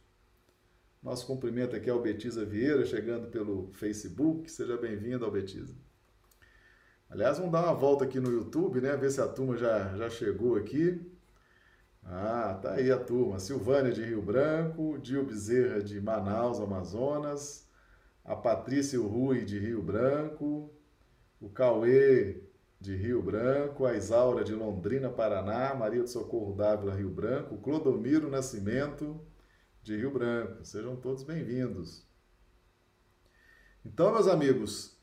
Nosso 1.02 1.26
cumprimento 1.26 1.74
aqui 1.74 1.90
ao 1.90 2.00
Betiza 2.00 2.44
Vieira, 2.44 2.84
chegando 2.84 3.26
pelo 3.26 3.72
Facebook. 3.72 4.48
Seja 4.48 4.76
bem-vindo, 4.76 5.24
Albetiza. 5.24 5.74
Aliás, 7.10 7.38
vamos 7.38 7.50
dar 7.50 7.64
uma 7.64 7.74
volta 7.74 8.04
aqui 8.04 8.20
no 8.20 8.30
YouTube, 8.30 8.80
né? 8.80 8.96
Ver 8.96 9.10
se 9.10 9.20
a 9.20 9.26
turma 9.26 9.56
já, 9.56 9.96
já 9.96 10.08
chegou 10.08 10.54
aqui. 10.54 11.04
Ah, 12.04 12.56
tá 12.62 12.74
aí 12.74 12.88
a 12.92 13.00
turma. 13.00 13.40
Silvânia 13.40 13.90
de 13.90 14.04
Rio 14.04 14.22
Branco, 14.22 14.96
Dio 14.98 15.24
Bezerra 15.24 15.82
de 15.82 16.00
Manaus, 16.00 16.60
Amazonas, 16.60 17.68
a 18.24 18.36
Patrícia 18.36 19.00
Rui 19.00 19.44
de 19.44 19.58
Rio 19.58 19.82
Branco, 19.82 20.72
o 21.40 21.48
Cauê 21.48 22.44
de 22.80 22.94
Rio 22.94 23.20
Branco, 23.20 23.86
a 23.86 23.96
Isaura 23.96 24.44
de 24.44 24.54
Londrina, 24.54 25.10
Paraná, 25.10 25.74
Maria 25.74 26.02
do 26.02 26.08
Socorro 26.08 26.54
Dávila, 26.54 26.94
Rio 26.94 27.10
Branco, 27.10 27.58
Clodomiro 27.58 28.30
Nascimento 28.30 29.20
de 29.82 29.96
Rio 29.96 30.12
Branco. 30.12 30.64
Sejam 30.64 30.94
todos 30.96 31.24
bem-vindos. 31.24 32.06
Então, 33.84 34.12
meus 34.12 34.28
amigos, 34.28 34.96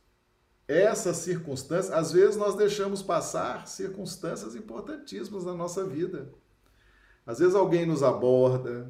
essa 0.67 1.13
circunstância, 1.13 1.95
às 1.95 2.13
vezes 2.13 2.37
nós 2.37 2.55
deixamos 2.55 3.03
passar 3.03 3.67
circunstâncias 3.67 4.55
importantíssimas 4.55 5.43
na 5.43 5.53
nossa 5.53 5.83
vida. 5.85 6.31
Às 7.25 7.39
vezes 7.39 7.55
alguém 7.55 7.85
nos 7.85 8.01
aborda, 8.01 8.89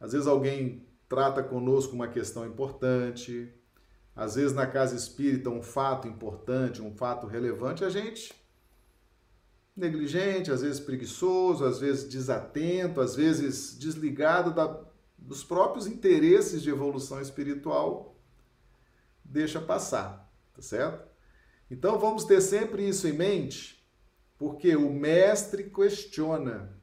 às 0.00 0.12
vezes 0.12 0.26
alguém 0.26 0.86
trata 1.08 1.42
conosco 1.42 1.94
uma 1.94 2.08
questão 2.08 2.46
importante, 2.46 3.52
às 4.14 4.36
vezes 4.36 4.54
na 4.54 4.66
casa 4.66 4.96
espírita 4.96 5.50
um 5.50 5.62
fato 5.62 6.08
importante, 6.08 6.80
um 6.80 6.96
fato 6.96 7.26
relevante, 7.26 7.84
a 7.84 7.90
gente 7.90 8.34
negligente, 9.76 10.50
às 10.50 10.62
vezes 10.62 10.80
preguiçoso, 10.80 11.66
às 11.66 11.78
vezes 11.78 12.08
desatento, 12.08 12.98
às 12.98 13.14
vezes 13.14 13.78
desligado 13.78 14.54
da, 14.54 14.82
dos 15.18 15.42
próprios 15.42 15.86
interesses 15.86 16.62
de 16.62 16.70
evolução 16.70 17.20
espiritual, 17.20 18.16
deixa 19.24 19.60
passar, 19.60 20.30
tá 20.54 20.62
certo? 20.62 21.08
Então 21.70 21.98
vamos 21.98 22.24
ter 22.24 22.40
sempre 22.40 22.88
isso 22.88 23.08
em 23.08 23.12
mente, 23.12 23.84
porque 24.38 24.76
o 24.76 24.92
mestre 24.92 25.64
questiona. 25.64 26.76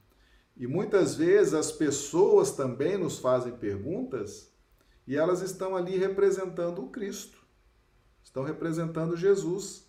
E 0.55 0.67
muitas 0.67 1.15
vezes 1.15 1.53
as 1.53 1.71
pessoas 1.71 2.51
também 2.51 2.97
nos 2.97 3.17
fazem 3.19 3.55
perguntas 3.55 4.51
e 5.07 5.15
elas 5.15 5.41
estão 5.41 5.75
ali 5.75 5.97
representando 5.97 6.83
o 6.83 6.89
Cristo, 6.89 7.45
estão 8.23 8.43
representando 8.43 9.17
Jesus. 9.17 9.87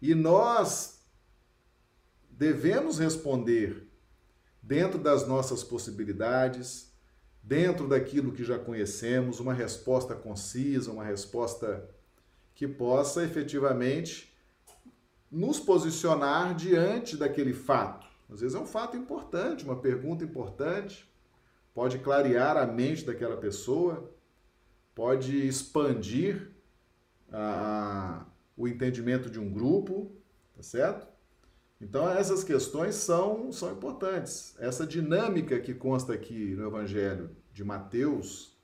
E 0.00 0.14
nós 0.14 1.02
devemos 2.30 2.98
responder 2.98 3.88
dentro 4.62 4.98
das 4.98 5.26
nossas 5.26 5.62
possibilidades, 5.62 6.91
dentro 7.42 7.88
daquilo 7.88 8.32
que 8.32 8.44
já 8.44 8.58
conhecemos, 8.58 9.40
uma 9.40 9.52
resposta 9.52 10.14
concisa, 10.14 10.92
uma 10.92 11.04
resposta 11.04 11.88
que 12.54 12.68
possa 12.68 13.24
efetivamente 13.24 14.32
nos 15.30 15.58
posicionar 15.58 16.54
diante 16.54 17.16
daquele 17.16 17.52
fato. 17.52 18.06
Às 18.30 18.40
vezes 18.40 18.54
é 18.54 18.58
um 18.58 18.66
fato 18.66 18.96
importante, 18.96 19.64
uma 19.64 19.76
pergunta 19.76 20.24
importante, 20.24 21.10
pode 21.74 21.98
clarear 21.98 22.56
a 22.56 22.66
mente 22.66 23.04
daquela 23.04 23.36
pessoa, 23.36 24.10
pode 24.94 25.46
expandir 25.46 26.50
a, 27.32 28.24
o 28.56 28.68
entendimento 28.68 29.30
de 29.30 29.40
um 29.40 29.50
grupo, 29.50 30.12
tá 30.54 30.62
certo? 30.62 31.11
Então, 31.82 32.08
essas 32.08 32.44
questões 32.44 32.94
são, 32.94 33.50
são 33.50 33.72
importantes. 33.72 34.54
Essa 34.60 34.86
dinâmica 34.86 35.58
que 35.58 35.74
consta 35.74 36.12
aqui 36.12 36.54
no 36.54 36.68
Evangelho 36.68 37.30
de 37.52 37.64
Mateus, 37.64 38.56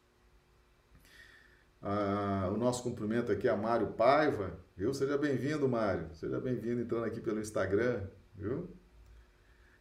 o 2.52 2.57
nosso 2.57 2.85
cumprimento 2.85 3.33
aqui 3.33 3.48
a 3.48 3.57
Mário 3.57 3.88
Paiva, 3.88 4.57
viu? 4.76 4.94
Seja 4.94 5.18
bem-vindo, 5.18 5.68
Mário. 5.68 6.09
Seja 6.14 6.38
bem-vindo 6.38 6.81
entrando 6.81 7.07
aqui 7.07 7.20
pelo 7.20 7.40
Instagram, 7.40 8.07
viu? 8.37 8.70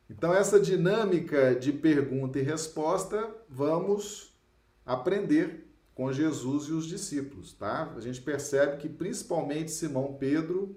Então, 0.10 0.34
essa 0.34 0.60
dinâmica 0.60 1.54
de 1.54 1.71
pergunta 1.71 2.39
e 2.39 2.41
resposta, 2.41 3.36
vamos 3.47 4.36
aprender 4.84 5.69
com 5.93 6.12
Jesus 6.12 6.69
e 6.69 6.71
os 6.71 6.88
discípulos, 6.88 7.54
tá? 7.54 7.93
A 7.95 8.00
gente 8.00 8.19
percebe 8.19 8.78
que 8.78 8.89
principalmente 8.89 9.69
Simão 9.69 10.15
Pedro, 10.15 10.76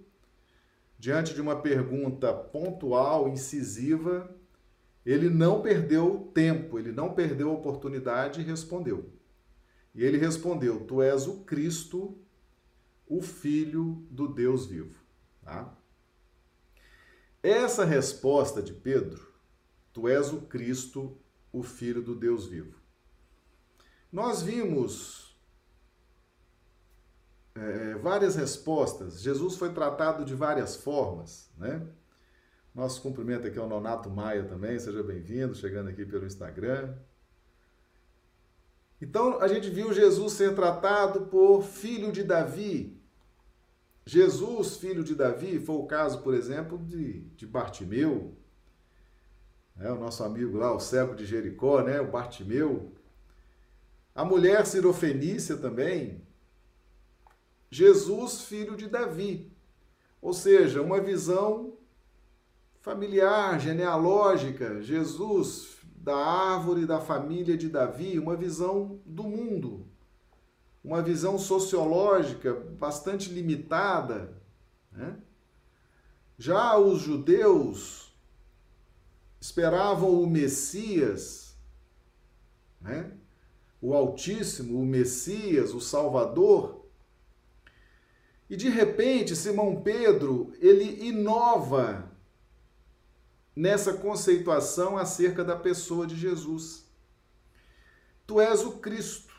diante 1.00 1.32
de 1.32 1.40
uma 1.40 1.56
pergunta 1.56 2.30
pontual, 2.30 3.26
incisiva, 3.26 4.30
ele 5.04 5.30
não 5.30 5.62
perdeu 5.62 6.30
tempo, 6.34 6.78
ele 6.78 6.92
não 6.92 7.14
perdeu 7.14 7.50
oportunidade 7.50 8.42
e 8.42 8.44
respondeu. 8.44 9.10
E 9.94 10.04
ele 10.04 10.18
respondeu: 10.18 10.84
Tu 10.84 11.00
és 11.00 11.26
o 11.26 11.42
Cristo, 11.44 12.18
o 13.06 13.22
Filho 13.22 14.06
do 14.10 14.28
Deus 14.28 14.66
vivo. 14.66 15.02
Tá? 15.42 15.74
Essa 17.42 17.86
resposta 17.86 18.62
de 18.62 18.74
Pedro, 18.74 19.26
Tu 19.94 20.06
és 20.06 20.30
o 20.30 20.42
Cristo, 20.42 21.16
o 21.50 21.62
Filho 21.62 22.02
do 22.02 22.14
Deus 22.14 22.46
vivo. 22.46 22.78
Nós 24.12 24.42
vimos 24.42 25.29
é, 27.54 27.94
várias 27.96 28.36
respostas. 28.36 29.20
Jesus 29.20 29.56
foi 29.56 29.72
tratado 29.72 30.24
de 30.24 30.34
várias 30.34 30.76
formas, 30.76 31.50
né? 31.56 31.86
Nosso 32.74 33.02
cumprimento 33.02 33.46
aqui 33.46 33.58
ao 33.58 33.68
Nonato 33.68 34.08
Maia 34.08 34.44
também, 34.44 34.78
seja 34.78 35.02
bem-vindo, 35.02 35.54
chegando 35.54 35.90
aqui 35.90 36.04
pelo 36.04 36.24
Instagram. 36.24 36.94
Então, 39.02 39.40
a 39.40 39.48
gente 39.48 39.70
viu 39.70 39.92
Jesus 39.92 40.34
ser 40.34 40.54
tratado 40.54 41.22
por 41.22 41.62
filho 41.62 42.12
de 42.12 42.22
Davi. 42.22 43.00
Jesus, 44.06 44.76
filho 44.76 45.02
de 45.02 45.14
Davi, 45.14 45.58
foi 45.58 45.76
o 45.76 45.86
caso, 45.86 46.22
por 46.22 46.34
exemplo, 46.34 46.78
de, 46.78 47.22
de 47.30 47.46
Bartimeu, 47.46 48.36
né? 49.74 49.90
o 49.90 49.98
nosso 49.98 50.22
amigo 50.22 50.56
lá, 50.56 50.74
o 50.74 50.80
cego 50.80 51.14
de 51.14 51.24
Jericó, 51.24 51.82
né? 51.82 52.00
o 52.00 52.10
Bartimeu. 52.10 52.92
A 54.14 54.24
mulher 54.24 54.66
sirofenícia 54.66 55.56
também. 55.56 56.22
Jesus, 57.70 58.42
filho 58.42 58.76
de 58.76 58.88
Davi. 58.88 59.50
Ou 60.20 60.32
seja, 60.32 60.82
uma 60.82 61.00
visão 61.00 61.74
familiar, 62.80 63.60
genealógica, 63.60 64.82
Jesus 64.82 65.80
da 66.00 66.16
árvore 66.16 66.86
da 66.86 66.98
família 66.98 67.56
de 67.56 67.68
Davi, 67.68 68.18
uma 68.18 68.34
visão 68.34 69.00
do 69.04 69.24
mundo, 69.24 69.86
uma 70.82 71.02
visão 71.02 71.38
sociológica 71.38 72.54
bastante 72.54 73.30
limitada. 73.30 74.32
Né? 74.90 75.18
Já 76.38 76.78
os 76.78 77.00
judeus 77.02 78.14
esperavam 79.38 80.22
o 80.22 80.26
Messias, 80.26 81.54
né? 82.80 83.12
o 83.80 83.94
Altíssimo, 83.94 84.80
o 84.80 84.86
Messias, 84.86 85.74
o 85.74 85.80
Salvador. 85.80 86.79
E 88.50 88.56
de 88.56 88.68
repente, 88.68 89.36
Simão 89.36 89.80
Pedro, 89.80 90.52
ele 90.58 91.06
inova 91.06 92.10
nessa 93.54 93.94
conceituação 93.94 94.98
acerca 94.98 95.44
da 95.44 95.54
pessoa 95.54 96.04
de 96.04 96.16
Jesus. 96.16 96.84
Tu 98.26 98.40
és 98.40 98.64
o 98.64 98.78
Cristo. 98.78 99.32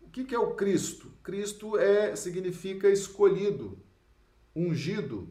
O 0.00 0.10
que 0.10 0.34
é 0.34 0.38
o 0.38 0.54
Cristo? 0.54 1.12
Cristo 1.22 1.78
é 1.78 2.16
significa 2.16 2.90
escolhido, 2.90 3.78
ungido. 4.56 5.28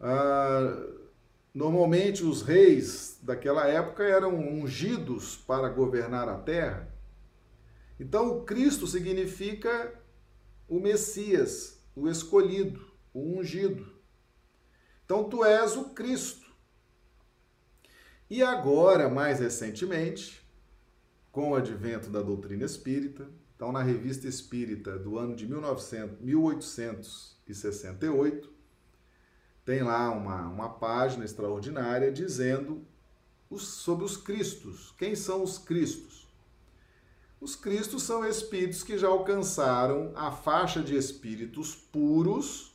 Ah, 0.00 0.86
normalmente 1.52 2.24
os 2.24 2.40
reis 2.40 3.18
daquela 3.22 3.66
época 3.66 4.04
eram 4.04 4.34
ungidos 4.38 5.36
para 5.36 5.68
governar 5.68 6.30
a 6.30 6.38
terra. 6.38 6.88
Então 8.00 8.38
o 8.38 8.44
Cristo 8.44 8.86
significa 8.86 9.92
o 10.68 10.78
Messias, 10.78 11.80
o 11.96 12.08
escolhido, 12.08 12.92
o 13.14 13.38
ungido. 13.38 13.90
Então 15.04 15.28
tu 15.28 15.44
és 15.44 15.76
o 15.76 15.90
Cristo. 15.90 16.48
E 18.28 18.42
agora, 18.42 19.08
mais 19.08 19.38
recentemente, 19.40 20.46
com 21.32 21.52
o 21.52 21.54
advento 21.54 22.10
da 22.10 22.20
doutrina 22.20 22.64
espírita, 22.64 23.26
então 23.56 23.72
na 23.72 23.82
Revista 23.82 24.28
Espírita 24.28 24.98
do 24.98 25.16
ano 25.18 25.34
de 25.34 25.48
1900, 25.48 26.18
1868, 26.20 28.52
tem 29.64 29.82
lá 29.82 30.10
uma, 30.10 30.46
uma 30.48 30.68
página 30.68 31.24
extraordinária 31.24 32.12
dizendo 32.12 32.86
os, 33.48 33.66
sobre 33.66 34.04
os 34.04 34.14
Cristos. 34.16 34.94
Quem 34.98 35.16
são 35.16 35.42
os 35.42 35.58
Cristos? 35.58 36.27
Os 37.40 37.54
Cristos 37.54 38.02
são 38.02 38.24
espíritos 38.24 38.82
que 38.82 38.98
já 38.98 39.08
alcançaram 39.08 40.12
a 40.16 40.30
faixa 40.30 40.82
de 40.82 40.96
espíritos 40.96 41.74
puros 41.74 42.68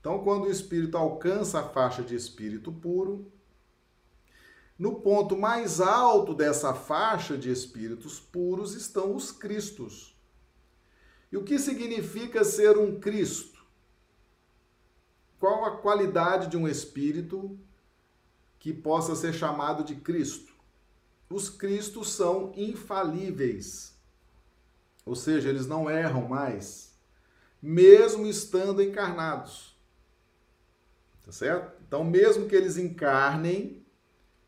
então, 0.00 0.24
quando 0.24 0.44
o 0.44 0.50
espírito 0.50 0.96
alcança 0.96 1.60
a 1.60 1.68
faixa 1.68 2.02
de 2.02 2.14
espírito 2.14 2.72
puro, 2.72 3.30
no 4.78 5.00
ponto 5.00 5.36
mais 5.36 5.78
alto 5.78 6.34
dessa 6.34 6.72
faixa 6.72 7.36
de 7.36 7.50
espíritos 7.50 8.18
puros 8.18 8.74
estão 8.74 9.14
os 9.14 9.30
Cristos. 9.30 10.18
E 11.30 11.36
o 11.36 11.44
que 11.44 11.58
significa 11.58 12.42
ser 12.44 12.78
um 12.78 12.98
Cristo? 12.98 13.62
Qual 15.38 15.66
a 15.66 15.76
qualidade 15.76 16.46
de 16.46 16.56
um 16.56 16.66
espírito 16.66 17.58
que 18.58 18.72
possa 18.72 19.14
ser 19.14 19.34
chamado 19.34 19.84
de 19.84 19.96
Cristo? 19.96 20.49
Os 21.30 21.48
Cristos 21.48 22.12
são 22.12 22.52
infalíveis, 22.56 23.96
ou 25.06 25.14
seja, 25.14 25.48
eles 25.48 25.64
não 25.64 25.88
erram 25.88 26.28
mais, 26.28 26.98
mesmo 27.62 28.26
estando 28.26 28.82
encarnados. 28.82 29.78
Tá 31.24 31.30
certo? 31.30 31.80
Então, 31.86 32.02
mesmo 32.02 32.48
que 32.48 32.56
eles 32.56 32.76
encarnem, 32.76 33.86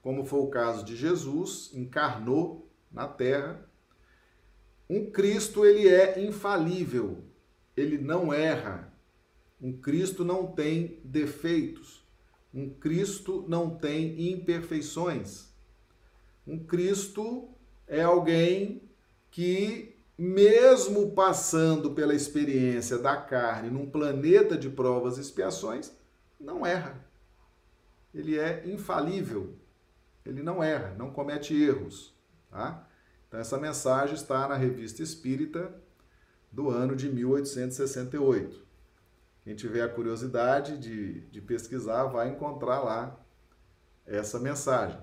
como 0.02 0.24
foi 0.24 0.40
o 0.40 0.50
caso 0.50 0.84
de 0.84 0.96
Jesus, 0.96 1.70
encarnou 1.72 2.68
na 2.90 3.06
terra, 3.06 3.64
um 4.90 5.08
Cristo 5.08 5.64
ele 5.64 5.88
é 5.88 6.20
infalível, 6.20 7.24
ele 7.76 7.96
não 7.96 8.32
erra. 8.34 8.92
Um 9.60 9.72
Cristo 9.72 10.24
não 10.24 10.50
tem 10.50 11.00
defeitos. 11.04 12.04
Um 12.52 12.68
Cristo 12.68 13.44
não 13.48 13.78
tem 13.78 14.32
imperfeições. 14.32 15.51
Um 16.46 16.64
Cristo 16.64 17.48
é 17.87 18.02
alguém 18.02 18.88
que, 19.31 19.96
mesmo 20.16 21.12
passando 21.12 21.92
pela 21.92 22.14
experiência 22.14 22.98
da 22.98 23.16
carne 23.16 23.70
num 23.70 23.90
planeta 23.90 24.57
de 24.57 24.68
provas 24.68 25.18
e 25.18 25.20
expiações, 25.20 25.92
não 26.38 26.66
erra. 26.66 27.05
Ele 28.14 28.38
é 28.38 28.66
infalível. 28.66 29.57
Ele 30.24 30.42
não 30.42 30.62
erra, 30.62 30.94
não 30.98 31.11
comete 31.11 31.55
erros. 31.55 32.14
Tá? 32.50 32.87
Então, 33.26 33.40
essa 33.40 33.59
mensagem 33.59 34.14
está 34.14 34.46
na 34.46 34.57
Revista 34.57 35.02
Espírita 35.02 35.74
do 36.50 36.68
ano 36.68 36.94
de 36.94 37.09
1868. 37.09 38.66
Quem 39.42 39.55
tiver 39.57 39.83
a 39.83 39.88
curiosidade 39.88 40.78
de, 40.78 41.20
de 41.28 41.40
pesquisar, 41.40 42.05
vai 42.05 42.28
encontrar 42.28 42.81
lá 42.81 43.18
essa 44.07 44.38
mensagem. 44.38 45.00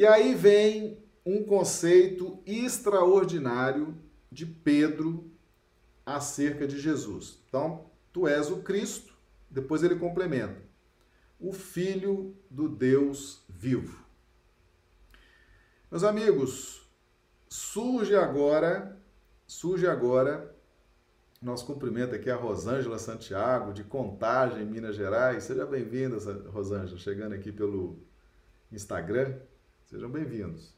E 0.00 0.06
aí 0.06 0.34
vem 0.34 0.96
um 1.26 1.44
conceito 1.44 2.42
extraordinário 2.46 3.94
de 4.32 4.46
Pedro 4.46 5.30
acerca 6.06 6.66
de 6.66 6.80
Jesus. 6.80 7.38
Então, 7.46 7.84
tu 8.10 8.26
és 8.26 8.50
o 8.50 8.62
Cristo, 8.62 9.12
depois 9.50 9.82
ele 9.82 9.96
complementa: 9.96 10.56
o 11.38 11.52
Filho 11.52 12.34
do 12.48 12.66
Deus 12.66 13.44
vivo. 13.46 14.02
Meus 15.90 16.02
amigos, 16.02 16.90
surge 17.46 18.16
agora, 18.16 18.98
surge 19.46 19.86
agora, 19.86 20.56
nosso 21.42 21.66
cumprimento 21.66 22.14
aqui 22.14 22.30
a 22.30 22.36
Rosângela 22.36 22.98
Santiago, 22.98 23.74
de 23.74 23.84
Contagem, 23.84 24.64
Minas 24.64 24.96
Gerais. 24.96 25.44
Seja 25.44 25.66
bem-vinda, 25.66 26.16
Rosângela, 26.48 26.98
chegando 26.98 27.34
aqui 27.34 27.52
pelo 27.52 27.98
Instagram. 28.72 29.38
Sejam 29.90 30.08
bem-vindos. 30.08 30.72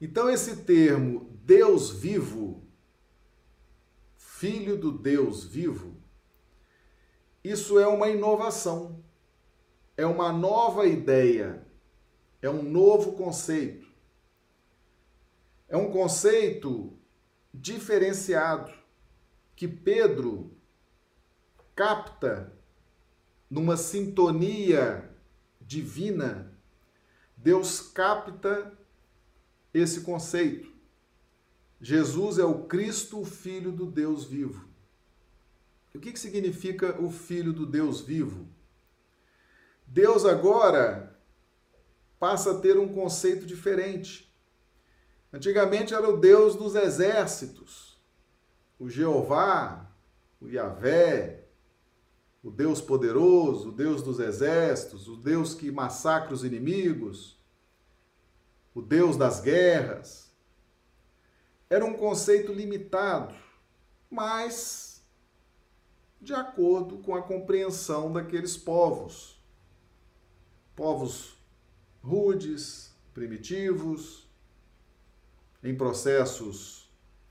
Então, 0.00 0.30
esse 0.30 0.62
termo 0.62 1.36
Deus 1.42 1.90
vivo, 1.90 2.62
Filho 4.16 4.76
do 4.76 4.92
Deus 4.92 5.42
vivo, 5.42 6.00
isso 7.42 7.80
é 7.80 7.86
uma 7.88 8.08
inovação, 8.08 9.02
é 9.96 10.06
uma 10.06 10.32
nova 10.32 10.86
ideia, 10.86 11.66
é 12.40 12.48
um 12.48 12.62
novo 12.62 13.16
conceito. 13.16 13.92
É 15.68 15.76
um 15.76 15.90
conceito 15.90 16.96
diferenciado. 17.52 18.72
que 19.56 19.66
Pedro 19.66 20.56
capta 21.74 22.56
numa 23.50 23.76
sintonia 23.76 25.10
divina, 25.60 26.55
Deus 27.36 27.80
capta 27.80 28.72
esse 29.72 30.00
conceito. 30.00 30.72
Jesus 31.80 32.38
é 32.38 32.44
o 32.44 32.64
Cristo, 32.64 33.20
o 33.20 33.24
Filho 33.24 33.70
do 33.70 33.86
Deus 33.86 34.24
vivo. 34.24 34.66
O 35.94 35.98
que, 35.98 36.12
que 36.12 36.18
significa 36.18 37.00
o 37.00 37.10
Filho 37.10 37.52
do 37.52 37.66
Deus 37.66 38.00
vivo? 38.00 38.48
Deus 39.86 40.24
agora 40.24 41.18
passa 42.18 42.52
a 42.52 42.58
ter 42.60 42.78
um 42.78 42.92
conceito 42.92 43.46
diferente. 43.46 44.34
Antigamente 45.32 45.94
era 45.94 46.08
o 46.08 46.16
Deus 46.16 46.56
dos 46.56 46.74
exércitos, 46.74 48.00
o 48.78 48.88
Jeová, 48.88 49.90
o 50.40 50.48
Yahvé, 50.48 51.45
o 52.46 52.50
Deus 52.52 52.80
poderoso, 52.80 53.70
o 53.70 53.72
Deus 53.72 54.00
dos 54.02 54.20
exércitos, 54.20 55.08
o 55.08 55.16
Deus 55.16 55.52
que 55.52 55.68
massacra 55.68 56.32
os 56.32 56.44
inimigos, 56.44 57.36
o 58.72 58.80
Deus 58.80 59.16
das 59.16 59.40
guerras. 59.40 60.32
Era 61.68 61.84
um 61.84 61.94
conceito 61.94 62.52
limitado, 62.52 63.34
mas 64.08 65.04
de 66.20 66.34
acordo 66.34 66.98
com 66.98 67.16
a 67.16 67.22
compreensão 67.22 68.12
daqueles 68.12 68.56
povos. 68.56 69.42
Povos 70.76 71.36
rudes, 72.00 72.94
primitivos, 73.12 74.30
em 75.64 75.76
processos 75.76 76.88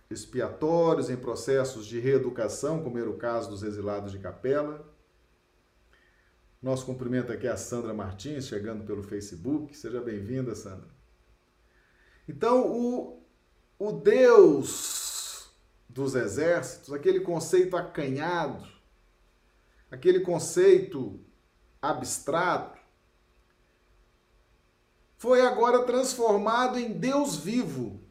expiatórios, 0.09 1.09
em 1.09 1.15
processos 1.15 1.85
de 1.85 2.01
reeducação, 2.01 2.83
como 2.83 2.97
era 2.97 3.09
o 3.09 3.17
caso 3.17 3.49
dos 3.49 3.63
exilados 3.63 4.11
de 4.11 4.19
Capela. 4.19 4.93
Nosso 6.61 6.85
cumprimento 6.85 7.31
aqui 7.31 7.47
é 7.47 7.51
a 7.51 7.57
Sandra 7.57 7.93
Martins, 7.93 8.47
chegando 8.47 8.83
pelo 8.83 9.03
Facebook. 9.03 9.75
Seja 9.75 10.01
bem-vinda, 10.01 10.55
Sandra. 10.55 10.89
Então, 12.27 12.71
o, 12.71 13.23
o 13.77 13.91
Deus 13.91 15.49
dos 15.87 16.15
exércitos, 16.15 16.91
aquele 16.91 17.19
conceito 17.19 17.77
acanhado, 17.77 18.67
aquele 19.91 20.21
conceito 20.21 21.19
abstrato, 21.81 22.79
foi 25.17 25.41
agora 25.41 25.83
transformado 25.83 26.77
em 26.77 26.93
Deus 26.93 27.37
vivo. 27.37 28.01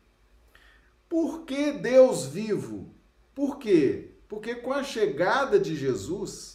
Por 1.09 1.45
que 1.45 1.73
Deus 1.73 2.27
vivo? 2.27 2.95
Por 3.35 3.59
quê? 3.59 4.13
Porque 4.29 4.55
com 4.55 4.73
a 4.73 4.83
chegada 4.83 5.59
de 5.61 5.77
Jesus, 5.77 6.54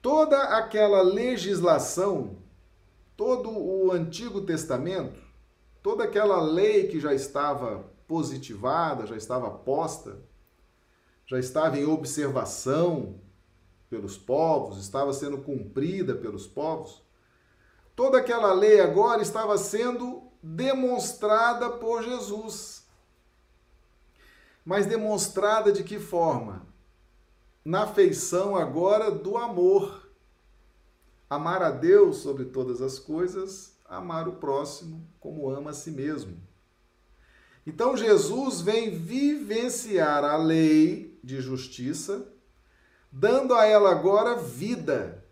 toda 0.00 0.40
aquela 0.56 1.02
legislação, 1.02 2.38
todo 3.16 3.50
o 3.50 3.92
Antigo 3.92 4.40
Testamento, 4.40 5.20
toda 5.82 6.04
aquela 6.04 6.40
lei 6.40 6.88
que 6.88 7.00
já 7.00 7.14
estava 7.14 7.84
positivada, 8.06 9.06
já 9.06 9.16
estava 9.16 9.50
posta, 9.50 10.18
já 11.26 11.38
estava 11.38 11.78
em 11.78 11.84
observação 11.84 13.20
pelos 13.90 14.16
povos, 14.16 14.78
estava 14.78 15.12
sendo 15.12 15.38
cumprida 15.38 16.14
pelos 16.14 16.46
povos, 16.46 17.06
Toda 17.96 18.18
aquela 18.18 18.52
lei 18.52 18.78
agora 18.78 19.22
estava 19.22 19.56
sendo 19.56 20.30
demonstrada 20.42 21.70
por 21.70 22.04
Jesus. 22.04 22.86
Mas 24.62 24.84
demonstrada 24.84 25.72
de 25.72 25.82
que 25.82 25.98
forma? 25.98 26.66
Na 27.66 27.84
feição 27.84 28.54
agora 28.54 29.10
do 29.10 29.36
amor. 29.36 30.08
Amar 31.28 31.64
a 31.64 31.70
Deus 31.72 32.18
sobre 32.18 32.44
todas 32.44 32.80
as 32.80 32.96
coisas, 33.00 33.76
amar 33.84 34.28
o 34.28 34.34
próximo 34.34 35.04
como 35.18 35.50
ama 35.50 35.70
a 35.70 35.74
si 35.74 35.90
mesmo. 35.90 36.40
Então 37.66 37.96
Jesus 37.96 38.60
vem 38.60 38.96
vivenciar 38.96 40.22
a 40.22 40.36
lei 40.36 41.18
de 41.24 41.40
justiça, 41.40 42.32
dando 43.10 43.52
a 43.52 43.66
ela 43.66 43.90
agora 43.90 44.36
vida. 44.36 45.24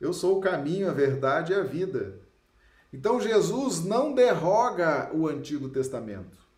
Eu 0.00 0.12
sou 0.12 0.38
o 0.38 0.40
caminho, 0.40 0.90
a 0.90 0.92
verdade 0.92 1.52
e 1.52 1.54
a 1.54 1.62
vida. 1.62 2.20
Então 2.92 3.20
Jesus 3.20 3.84
não 3.84 4.12
derroga 4.14 5.12
o 5.14 5.28
Antigo 5.28 5.68
Testamento. 5.68 6.49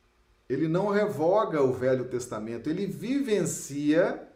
Ele 0.53 0.69
não 0.69 0.89
revoga 0.89 1.63
o 1.63 1.73
Velho 1.73 2.05
Testamento, 2.11 2.69
ele 2.69 2.85
vivencia, 2.87 4.29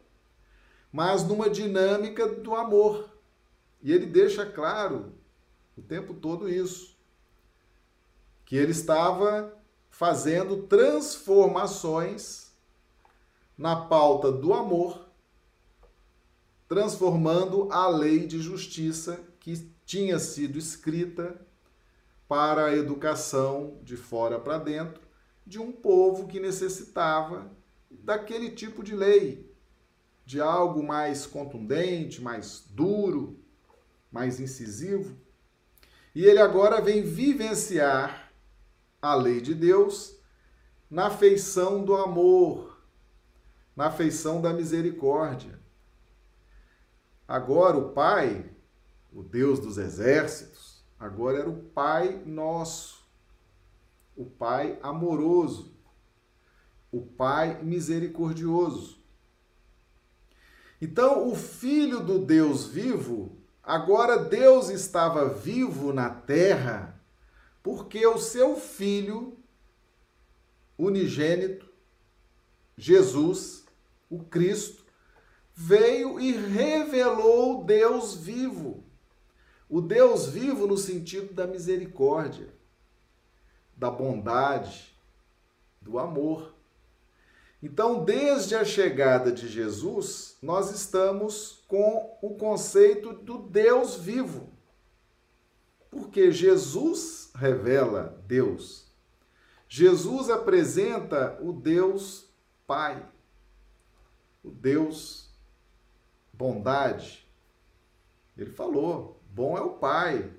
mas 0.90 1.22
numa 1.22 1.50
dinâmica 1.50 2.26
do 2.26 2.55
amor. 2.55 3.11
E 3.83 3.92
ele 3.92 4.07
deixa 4.07 4.46
claro 4.46 5.12
o 5.76 5.83
tempo 5.83 6.14
todo 6.14 6.48
isso, 6.48 6.96
que 8.46 8.57
ele 8.57 8.72
estava 8.72 9.55
fazendo 9.90 10.62
transformações 10.62 12.50
na 13.59 13.76
pauta 13.76 14.33
do 14.33 14.55
amor 14.55 15.07
transformando 16.68 17.70
a 17.70 17.88
lei 17.88 18.26
de 18.26 18.40
justiça 18.40 19.20
que 19.38 19.70
tinha 19.85 20.18
sido 20.18 20.59
escrita 20.59 21.40
para 22.26 22.66
a 22.66 22.76
educação 22.76 23.79
de 23.85 23.96
fora 23.96 24.40
para 24.40 24.59
dentro 24.59 25.06
de 25.47 25.61
um 25.61 25.71
povo 25.71 26.27
que 26.27 26.41
necessitava 26.41 27.51
daquele 27.89 28.51
tipo 28.51 28.83
de 28.83 28.95
lei, 28.97 29.49
de 30.25 30.41
algo 30.41 30.83
mais 30.83 31.25
contundente, 31.25 32.21
mais 32.21 32.67
duro, 32.71 33.39
mais 34.11 34.41
incisivo. 34.41 35.17
E 36.15 36.25
ele 36.25 36.41
agora 36.41 36.81
vem 36.81 37.03
vivenciar 37.03 38.33
a 39.01 39.15
lei 39.15 39.41
de 39.41 39.55
Deus 39.55 40.17
na 40.91 41.11
feição 41.11 41.85
do 41.85 41.95
amor, 41.95 42.81
na 43.77 43.91
feição 43.91 44.41
da 44.41 44.53
misericórdia. 44.53 45.61
Agora 47.29 47.77
o 47.77 47.91
Pai, 47.91 48.51
o 49.13 49.23
Deus 49.23 49.59
dos 49.59 49.79
exércitos, 49.79 50.85
agora 50.99 51.41
era 51.41 51.51
o 51.51 51.63
Pai 51.63 52.23
nosso, 52.25 52.96
o 54.16 54.24
Pai 54.24 54.79
amoroso, 54.83 55.76
o 56.90 57.02
Pai 57.02 57.62
misericordioso. 57.62 58.98
Então, 60.81 61.29
o 61.29 61.35
Filho 61.35 62.00
do 62.00 62.18
Deus 62.18 62.66
vivo, 62.66 63.37
agora 63.62 64.18
Deus 64.18 64.68
estava 64.70 65.29
vivo 65.29 65.92
na 65.92 66.11
terra, 66.11 67.00
porque 67.62 68.07
o 68.07 68.18
seu 68.18 68.57
Filho 68.57 69.37
unigênito, 70.79 71.66
Jesus, 72.76 73.64
o 74.11 74.22
Cristo, 74.24 74.85
veio 75.55 76.20
e 76.20 76.33
revelou 76.33 77.64
Deus 77.64 78.14
vivo. 78.14 78.85
O 79.68 79.81
Deus 79.81 80.26
vivo 80.26 80.66
no 80.66 80.76
sentido 80.76 81.33
da 81.33 81.46
misericórdia, 81.46 82.48
da 83.77 83.91
bondade, 83.91 84.97
do 85.81 85.99
amor. 85.99 86.55
Então, 87.62 88.05
desde 88.05 88.55
a 88.55 88.65
chegada 88.65 89.31
de 89.31 89.49
Jesus, 89.49 90.37
nós 90.43 90.71
estamos 90.71 91.65
com 91.69 92.19
o 92.23 92.37
conceito 92.37 93.12
do 93.12 93.39
Deus 93.39 93.97
vivo. 93.97 94.49
Porque 95.91 96.31
Jesus 96.31 97.31
revela 97.35 98.23
Deus. 98.27 98.87
Jesus 99.69 100.31
apresenta 100.31 101.39
o 101.43 101.53
Deus 101.53 102.27
Pai, 102.67 103.05
o 104.43 104.51
Deus 104.51 105.31
bondade. 106.33 107.27
Ele 108.37 108.51
falou: 108.51 109.21
bom 109.33 109.57
é 109.57 109.61
o 109.61 109.71
Pai. 109.71 110.31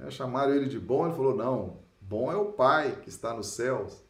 É, 0.00 0.10
chamaram 0.10 0.54
ele 0.54 0.66
de 0.66 0.78
bom, 0.78 1.06
ele 1.06 1.16
falou: 1.16 1.34
não, 1.34 1.81
bom 2.12 2.30
é 2.30 2.36
o 2.36 2.52
Pai 2.52 3.00
que 3.00 3.08
está 3.08 3.32
nos 3.32 3.46
céus. 3.46 4.04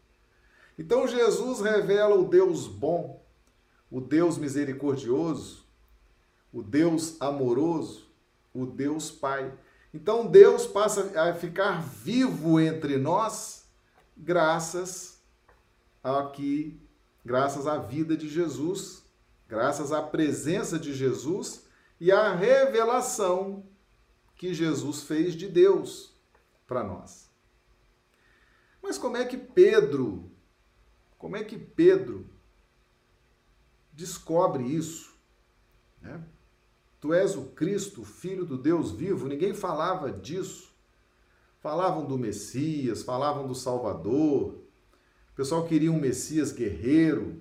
Então 0.76 1.06
Jesus 1.06 1.60
revela 1.60 2.16
o 2.16 2.28
Deus 2.28 2.66
bom, 2.66 3.24
o 3.88 4.00
Deus 4.00 4.36
misericordioso, 4.36 5.64
o 6.52 6.64
Deus 6.64 7.16
amoroso, 7.20 8.10
o 8.52 8.66
Deus 8.66 9.08
Pai. 9.08 9.56
Então 9.94 10.26
Deus 10.26 10.66
passa 10.66 11.12
a 11.16 11.32
ficar 11.32 11.80
vivo 11.80 12.58
entre 12.58 12.96
nós 12.96 13.68
graças 14.16 15.22
a 16.02 16.24
que 16.24 16.80
graças 17.24 17.68
à 17.68 17.78
vida 17.78 18.16
de 18.16 18.28
Jesus, 18.28 19.04
graças 19.48 19.92
à 19.92 20.02
presença 20.02 20.76
de 20.76 20.92
Jesus 20.92 21.66
e 22.00 22.10
à 22.10 22.34
revelação 22.34 23.64
que 24.34 24.52
Jesus 24.52 25.04
fez 25.04 25.36
de 25.36 25.46
Deus 25.46 26.12
para 26.66 26.82
nós. 26.82 27.31
Mas 28.82 28.98
como 28.98 29.16
é 29.16 29.24
que 29.24 29.36
Pedro 29.36 30.30
Como 31.16 31.36
é 31.36 31.44
que 31.44 31.56
Pedro 31.56 32.26
descobre 33.92 34.64
isso? 34.64 35.14
Né? 36.00 36.20
Tu 37.00 37.12
és 37.14 37.36
o 37.36 37.46
Cristo, 37.46 38.04
filho 38.04 38.44
do 38.44 38.58
Deus 38.58 38.90
vivo. 38.90 39.28
Ninguém 39.28 39.54
falava 39.54 40.10
disso. 40.10 40.72
Falavam 41.60 42.06
do 42.06 42.18
Messias, 42.18 43.02
falavam 43.02 43.46
do 43.46 43.54
Salvador. 43.54 44.54
O 45.32 45.34
pessoal 45.34 45.64
queria 45.64 45.92
um 45.92 46.00
Messias 46.00 46.52
guerreiro. 46.52 47.40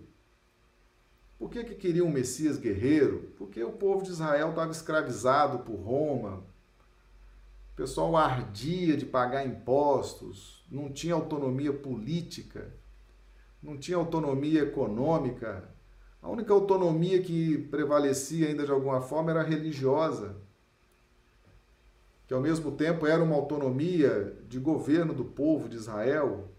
Por 1.37 1.49
que, 1.49 1.63
que 1.63 1.73
queria 1.73 2.05
um 2.05 2.11
Messias 2.11 2.57
guerreiro? 2.57 3.33
Porque 3.35 3.63
o 3.63 3.71
povo 3.71 4.03
de 4.03 4.11
Israel 4.11 4.49
estava 4.49 4.71
escravizado 4.71 5.59
por 5.59 5.75
Roma. 5.75 6.43
O 7.73 7.75
pessoal 7.75 8.15
ardia 8.15 8.95
de 8.95 9.07
pagar 9.07 9.45
impostos, 9.45 10.60
não 10.71 10.91
tinha 10.91 11.13
autonomia 11.13 11.73
política 11.73 12.81
não 13.61 13.77
tinha 13.77 13.97
autonomia 13.97 14.63
econômica. 14.63 15.69
A 16.21 16.29
única 16.29 16.53
autonomia 16.53 17.21
que 17.21 17.57
prevalecia 17.69 18.47
ainda 18.47 18.65
de 18.65 18.71
alguma 18.71 19.01
forma 19.01 19.31
era 19.31 19.43
religiosa, 19.43 20.35
que 22.27 22.33
ao 22.33 22.41
mesmo 22.41 22.71
tempo 22.71 23.05
era 23.05 23.23
uma 23.23 23.35
autonomia 23.35 24.37
de 24.47 24.59
governo 24.59 25.13
do 25.13 25.25
povo 25.25 25.69
de 25.69 25.77
Israel. 25.77 26.49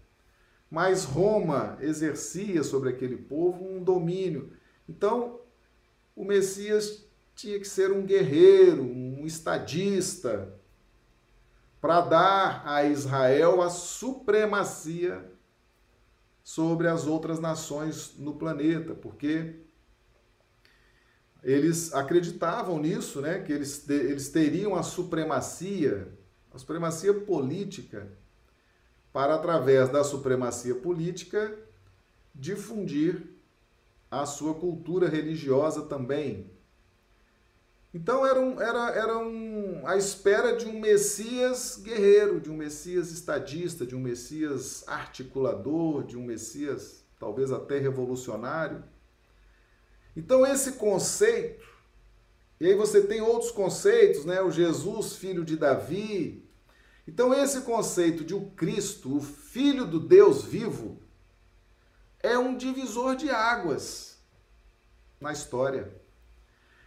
Mas 0.69 1.03
Roma 1.03 1.77
exercia 1.81 2.63
sobre 2.63 2.89
aquele 2.89 3.17
povo 3.17 3.63
um 3.63 3.83
domínio. 3.83 4.51
Então, 4.87 5.39
o 6.15 6.23
Messias 6.23 7.05
tinha 7.35 7.59
que 7.59 7.67
ser 7.67 7.91
um 7.91 8.05
guerreiro, 8.05 8.83
um 8.83 9.25
estadista, 9.25 10.53
para 11.83 11.99
dar 11.99 12.63
a 12.65 12.85
Israel 12.85 13.61
a 13.61 13.69
supremacia 13.69 15.29
sobre 16.41 16.87
as 16.87 17.05
outras 17.05 17.41
nações 17.41 18.17
no 18.17 18.35
planeta, 18.35 18.95
porque 18.95 19.55
eles 21.43 21.93
acreditavam 21.93 22.79
nisso, 22.79 23.19
né, 23.19 23.39
que 23.39 23.51
eles, 23.51 23.89
eles 23.89 24.29
teriam 24.29 24.75
a 24.75 24.81
supremacia, 24.81 26.07
a 26.53 26.57
supremacia 26.57 27.13
política, 27.13 28.07
para, 29.11 29.35
através 29.35 29.89
da 29.89 30.05
supremacia 30.05 30.75
política, 30.75 31.53
difundir 32.33 33.23
a 34.09 34.25
sua 34.25 34.53
cultura 34.53 35.09
religiosa 35.09 35.81
também. 35.81 36.49
Então 37.93 38.25
era, 38.25 38.39
um, 38.39 38.59
era, 38.59 38.89
era 38.91 39.17
um, 39.19 39.85
a 39.85 39.95
espera 39.95 40.55
de 40.55 40.65
um 40.65 40.79
Messias 40.79 41.77
guerreiro, 41.77 42.41
de 42.41 42.49
um 42.49 42.57
Messias 42.57 43.11
estadista, 43.11 43.85
de 43.85 43.95
um 43.95 43.99
Messias 43.99 44.83
articulador, 44.87 46.03
de 46.03 46.17
um 46.17 46.25
Messias 46.25 47.05
talvez 47.19 47.51
até 47.51 47.77
revolucionário. 47.77 48.83
Então 50.15 50.45
esse 50.45 50.73
conceito, 50.73 51.63
e 52.59 52.65
aí 52.65 52.75
você 52.75 53.01
tem 53.01 53.21
outros 53.21 53.51
conceitos, 53.51 54.25
né? 54.25 54.41
O 54.41 54.51
Jesus, 54.51 55.15
filho 55.15 55.45
de 55.45 55.55
Davi. 55.55 56.43
Então 57.07 57.31
esse 57.31 57.61
conceito 57.61 58.23
de 58.23 58.33
o 58.33 58.49
Cristo, 58.51 59.17
o 59.17 59.21
filho 59.21 59.85
do 59.85 59.99
Deus 59.99 60.43
vivo, 60.43 60.99
é 62.19 62.37
um 62.39 62.57
divisor 62.57 63.15
de 63.15 63.29
águas 63.29 64.17
na 65.19 65.31
história. 65.31 65.93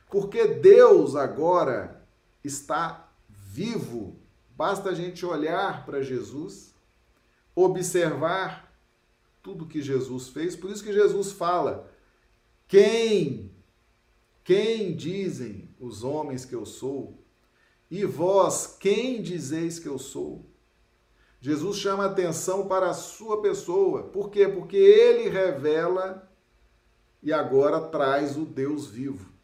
Porque 0.08 0.46
Deus 0.46 1.16
agora 1.16 2.06
está 2.42 3.08
vivo. 3.28 4.16
Basta 4.56 4.90
a 4.90 4.94
gente 4.94 5.26
olhar 5.26 5.84
para 5.84 6.02
Jesus, 6.02 6.74
observar 7.54 8.72
tudo 9.42 9.66
que 9.66 9.82
Jesus 9.82 10.28
fez. 10.28 10.56
Por 10.56 10.70
isso 10.70 10.82
que 10.82 10.92
Jesus 10.92 11.32
fala: 11.32 11.90
quem, 12.66 13.50
quem 14.42 14.94
dizem 14.94 15.68
os 15.78 16.02
homens 16.02 16.44
que 16.44 16.54
eu 16.54 16.64
sou? 16.64 17.18
E 17.90 18.04
vós, 18.04 18.76
quem 18.80 19.22
dizeis 19.22 19.78
que 19.78 19.86
eu 19.86 19.98
sou? 19.98 20.44
Jesus 21.40 21.76
chama 21.76 22.06
atenção 22.06 22.66
para 22.66 22.90
a 22.90 22.94
sua 22.94 23.40
pessoa. 23.40 24.04
Por 24.04 24.30
quê? 24.30 24.48
Porque 24.48 24.76
ele 24.76 25.28
revela 25.28 26.28
e 27.22 27.32
agora 27.32 27.80
traz 27.80 28.36
o 28.36 28.44
Deus 28.44 28.88
vivo. 28.88 29.35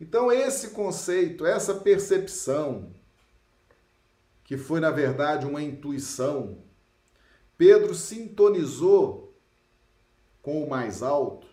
Então, 0.00 0.30
esse 0.30 0.70
conceito, 0.70 1.46
essa 1.46 1.74
percepção, 1.74 2.92
que 4.44 4.56
foi 4.56 4.78
na 4.78 4.90
verdade 4.90 5.46
uma 5.46 5.62
intuição, 5.62 6.58
Pedro 7.56 7.94
sintonizou 7.94 9.34
com 10.42 10.62
o 10.62 10.68
mais 10.68 11.02
alto, 11.02 11.46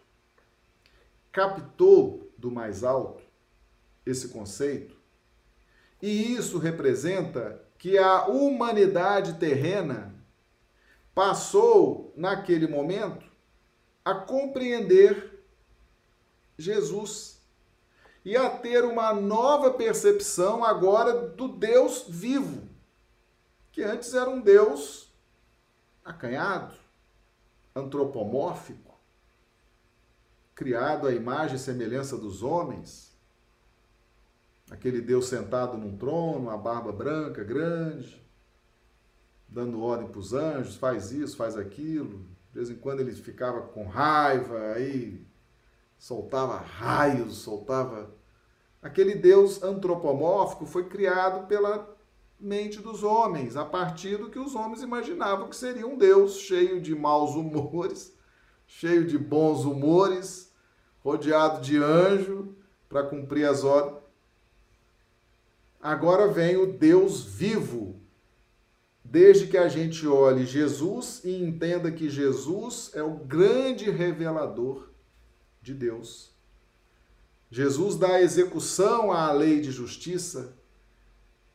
captou 1.32 2.32
do 2.38 2.52
mais 2.52 2.84
alto 2.84 3.24
esse 4.06 4.28
conceito, 4.30 4.96
e 6.02 6.36
isso 6.36 6.58
representa 6.58 7.64
que 7.78 7.98
a 7.98 8.28
humanidade 8.28 9.36
terrena 9.36 10.14
passou, 11.16 12.14
naquele 12.16 12.68
momento, 12.68 13.26
a 14.04 14.14
compreender 14.14 15.44
Jesus 16.58 17.33
e 18.26 18.38
a 18.38 18.50
ter 18.50 18.86
uma 18.86 19.14
nova 19.14 19.72
percepção 19.72 20.64
agora 20.64 21.28
do 21.30 21.48
Deus 21.48 22.06
vivo, 22.08 22.70
que 23.72 23.84
antes 23.84 24.14
era 24.14 24.30
um 24.30 24.40
Deus 24.40 25.12
acanhado, 26.06 26.74
antropomórfico, 27.76 28.94
criado 30.56 31.08
à 31.08 31.12
imagem 31.12 31.58
e 31.58 31.60
semelhança 31.60 32.18
dos 32.18 32.44
homens. 32.44 33.12
Aquele 34.72 35.02
Deus 35.02 35.28
sentado 35.28 35.78
num 35.78 35.98
trono, 35.98 36.50
a 36.50 36.58
barba 36.58 36.92
branca, 36.92 37.44
grande, 37.44 38.24
dando 39.50 39.82
ordem 39.82 40.08
para 40.08 40.20
os 40.20 40.34
anjos, 40.34 40.76
faz 40.76 41.12
isso, 41.12 41.36
faz 41.36 41.58
aquilo. 41.58 42.20
De 42.52 42.60
vez 42.60 42.70
em 42.70 42.76
quando 42.76 43.02
ele 43.02 43.12
ficava 43.12 43.62
com 43.62 43.86
raiva, 43.88 44.74
aí 44.74 45.23
soltava 46.04 46.58
raios, 46.58 47.38
soltava. 47.38 48.14
Aquele 48.82 49.16
Deus 49.16 49.64
antropomórfico 49.64 50.66
foi 50.66 50.90
criado 50.90 51.48
pela 51.48 51.96
mente 52.38 52.82
dos 52.82 53.04
homens, 53.04 53.56
a 53.56 53.64
partir 53.64 54.18
do 54.18 54.30
que 54.30 54.38
os 54.38 54.54
homens 54.54 54.82
imaginavam 54.82 55.48
que 55.48 55.56
seria 55.56 55.88
um 55.88 55.98
Deus 55.98 56.40
cheio 56.40 56.82
de 56.82 56.94
maus 56.94 57.36
humores, 57.36 58.14
cheio 58.68 59.08
de 59.08 59.18
bons 59.18 59.64
humores, 59.64 60.52
rodeado 61.02 61.62
de 61.62 61.78
anjo 61.78 62.54
para 62.90 63.04
cumprir 63.04 63.46
as 63.46 63.64
ordens. 63.64 64.04
Agora 65.82 66.28
vem 66.28 66.58
o 66.58 66.68
Deus 66.68 67.24
vivo. 67.24 67.96
Desde 69.06 69.48
que 69.48 69.58
a 69.58 69.70
gente 69.70 70.06
olhe 70.06 70.46
Jesus 70.46 71.22
e 71.24 71.42
entenda 71.42 71.90
que 71.90 72.10
Jesus 72.10 72.92
é 72.94 73.02
o 73.02 73.16
grande 73.16 73.90
revelador 73.90 74.92
de 75.64 75.74
Deus. 75.74 76.32
Jesus 77.50 77.96
dá 77.96 78.22
execução 78.22 79.12
à 79.12 79.32
lei 79.32 79.62
de 79.62 79.72
justiça, 79.72 80.58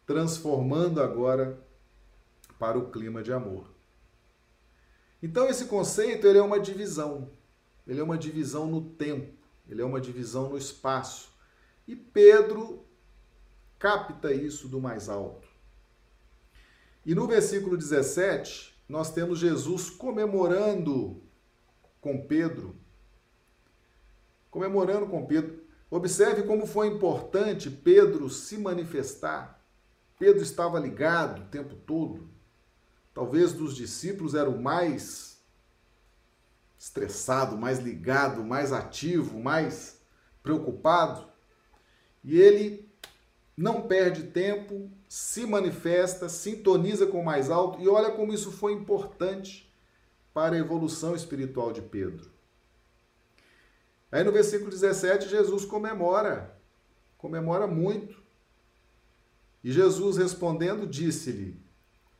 transformando 0.06 1.00
agora 1.00 1.62
para 2.58 2.78
o 2.78 2.90
clima 2.90 3.22
de 3.22 3.32
amor. 3.32 3.70
Então 5.22 5.46
esse 5.46 5.66
conceito 5.66 6.26
ele 6.26 6.38
é 6.38 6.42
uma 6.42 6.58
divisão. 6.58 7.30
Ele 7.86 8.00
é 8.00 8.02
uma 8.02 8.18
divisão 8.18 8.66
no 8.66 8.82
tempo, 8.82 9.32
ele 9.68 9.80
é 9.80 9.84
uma 9.84 10.00
divisão 10.00 10.50
no 10.50 10.58
espaço. 10.58 11.32
E 11.86 11.96
Pedro 11.96 12.84
capta 13.78 14.32
isso 14.32 14.68
do 14.68 14.80
mais 14.80 15.08
alto. 15.08 15.48
E 17.04 17.14
no 17.14 17.26
versículo 17.26 17.76
17, 17.76 18.76
nós 18.88 19.10
temos 19.10 19.38
Jesus 19.38 19.88
comemorando 19.88 21.22
com 22.00 22.26
Pedro 22.26 22.76
comemorando 24.58 25.06
com 25.06 25.24
Pedro. 25.24 25.62
Observe 25.88 26.42
como 26.42 26.66
foi 26.66 26.88
importante 26.88 27.70
Pedro 27.70 28.28
se 28.28 28.58
manifestar. 28.58 29.64
Pedro 30.18 30.42
estava 30.42 30.80
ligado 30.80 31.42
o 31.42 31.46
tempo 31.46 31.76
todo. 31.76 32.28
Talvez 33.14 33.52
dos 33.52 33.76
discípulos 33.76 34.34
era 34.34 34.50
o 34.50 34.60
mais 34.60 35.40
estressado, 36.76 37.56
mais 37.56 37.78
ligado, 37.78 38.42
mais 38.42 38.72
ativo, 38.72 39.38
mais 39.38 40.00
preocupado. 40.42 41.24
E 42.24 42.36
ele 42.36 42.90
não 43.56 43.82
perde 43.82 44.24
tempo, 44.24 44.90
se 45.08 45.46
manifesta, 45.46 46.28
sintoniza 46.28 47.06
com 47.06 47.20
o 47.20 47.24
mais 47.24 47.48
alto 47.48 47.80
e 47.80 47.88
olha 47.88 48.10
como 48.10 48.32
isso 48.32 48.50
foi 48.50 48.72
importante 48.72 49.72
para 50.34 50.56
a 50.56 50.58
evolução 50.58 51.14
espiritual 51.14 51.72
de 51.72 51.80
Pedro. 51.80 52.37
Aí 54.10 54.24
no 54.24 54.32
versículo 54.32 54.70
17, 54.70 55.28
Jesus 55.28 55.64
comemora, 55.64 56.56
comemora 57.18 57.66
muito. 57.66 58.22
E 59.62 59.70
Jesus 59.70 60.16
respondendo, 60.16 60.86
disse-lhe: 60.86 61.60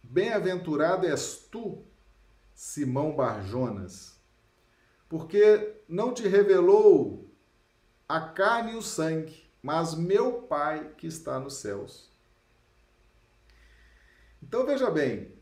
Bem-aventurado 0.02 1.06
és 1.06 1.46
tu, 1.50 1.84
Simão 2.54 3.14
Barjonas, 3.14 4.20
porque 5.08 5.76
não 5.88 6.12
te 6.12 6.26
revelou 6.28 7.30
a 8.08 8.20
carne 8.20 8.72
e 8.72 8.76
o 8.76 8.82
sangue, 8.82 9.48
mas 9.62 9.94
meu 9.94 10.42
Pai 10.42 10.92
que 10.96 11.06
está 11.06 11.38
nos 11.38 11.54
céus. 11.54 12.10
Então 14.42 14.64
veja 14.64 14.90
bem, 14.90 15.32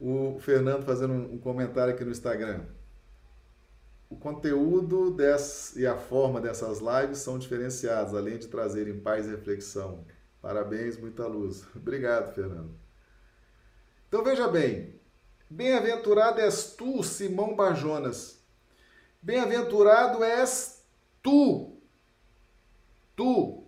o 0.00 0.38
Fernando 0.40 0.84
fazendo 0.84 1.14
um 1.14 1.38
comentário 1.38 1.94
aqui 1.94 2.04
no 2.04 2.10
Instagram. 2.10 2.66
O 4.14 4.16
conteúdo 4.16 5.10
desse, 5.10 5.80
e 5.80 5.86
a 5.88 5.96
forma 5.96 6.40
dessas 6.40 6.78
lives 6.78 7.18
são 7.18 7.36
diferenciados, 7.36 8.14
além 8.14 8.38
de 8.38 8.46
trazerem 8.46 9.00
paz 9.00 9.26
e 9.26 9.30
reflexão. 9.30 10.04
Parabéns, 10.40 10.96
muita 10.96 11.26
luz. 11.26 11.64
Obrigado, 11.74 12.32
Fernando. 12.32 12.70
Então 14.06 14.22
veja 14.22 14.46
bem, 14.46 14.94
bem-aventurado 15.50 16.40
és 16.40 16.76
tu, 16.76 17.02
Simão 17.02 17.56
Barjonas. 17.56 18.40
Bem-aventurado 19.20 20.22
és 20.22 20.84
tu, 21.20 21.76
tu, 23.16 23.64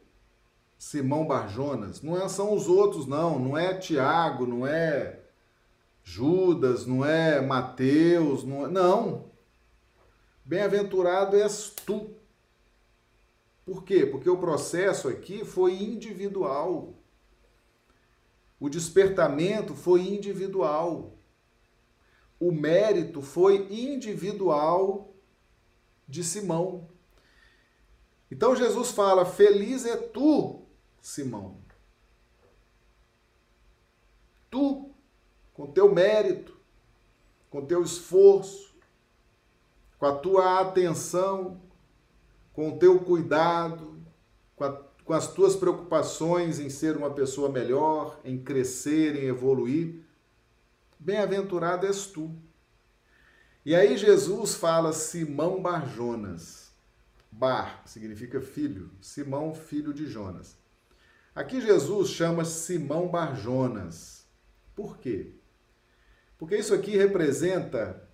Simão 0.78 1.26
Barjonas. 1.26 2.02
Não 2.02 2.16
é, 2.16 2.28
são 2.28 2.54
os 2.54 2.68
outros, 2.68 3.04
não. 3.04 3.36
Não 3.40 3.58
é 3.58 3.74
Tiago, 3.74 4.46
não 4.46 4.64
é 4.64 5.18
Judas, 6.04 6.86
não 6.86 7.04
é 7.04 7.40
Mateus, 7.40 8.44
não. 8.44 8.66
É, 8.66 8.68
não. 8.68 9.35
Bem-aventurado 10.46 11.36
és 11.36 11.70
tu. 11.84 12.14
Por 13.64 13.82
quê? 13.82 14.06
Porque 14.06 14.30
o 14.30 14.38
processo 14.38 15.08
aqui 15.08 15.44
foi 15.44 15.74
individual. 15.74 16.94
O 18.60 18.68
despertamento 18.68 19.74
foi 19.74 20.02
individual. 20.02 21.18
O 22.38 22.52
mérito 22.52 23.20
foi 23.20 23.66
individual 23.68 25.12
de 26.06 26.22
Simão. 26.22 26.88
Então 28.30 28.54
Jesus 28.54 28.92
fala: 28.92 29.24
Feliz 29.24 29.84
é 29.84 29.96
tu, 29.96 30.64
Simão. 31.02 31.58
Tu, 34.48 34.88
com 35.52 35.66
teu 35.72 35.92
mérito, 35.92 36.56
com 37.50 37.66
teu 37.66 37.82
esforço, 37.82 38.75
com 39.98 40.06
a 40.06 40.14
tua 40.16 40.60
atenção, 40.60 41.60
com 42.52 42.70
o 42.70 42.78
teu 42.78 43.00
cuidado, 43.00 43.96
com, 44.54 44.64
a, 44.64 44.72
com 45.04 45.12
as 45.12 45.32
tuas 45.32 45.56
preocupações 45.56 46.58
em 46.58 46.70
ser 46.70 46.96
uma 46.96 47.10
pessoa 47.10 47.48
melhor, 47.48 48.18
em 48.24 48.38
crescer, 48.38 49.16
em 49.16 49.26
evoluir. 49.26 50.00
Bem-aventurado 50.98 51.86
és 51.86 52.06
tu. 52.06 52.34
E 53.64 53.74
aí 53.74 53.96
Jesus 53.96 54.54
fala 54.54 54.92
Simão 54.92 55.60
Barjonas. 55.60 56.70
Bar 57.30 57.82
significa 57.84 58.40
filho, 58.40 58.90
Simão, 59.00 59.54
filho 59.54 59.92
de 59.92 60.06
Jonas. 60.06 60.56
Aqui 61.34 61.60
Jesus 61.60 62.08
chama 62.08 62.44
Simão 62.44 63.08
Barjonas. 63.08 64.24
Por 64.74 64.96
quê? 64.98 65.32
Porque 66.38 66.56
isso 66.56 66.72
aqui 66.72 66.96
representa 66.96 68.05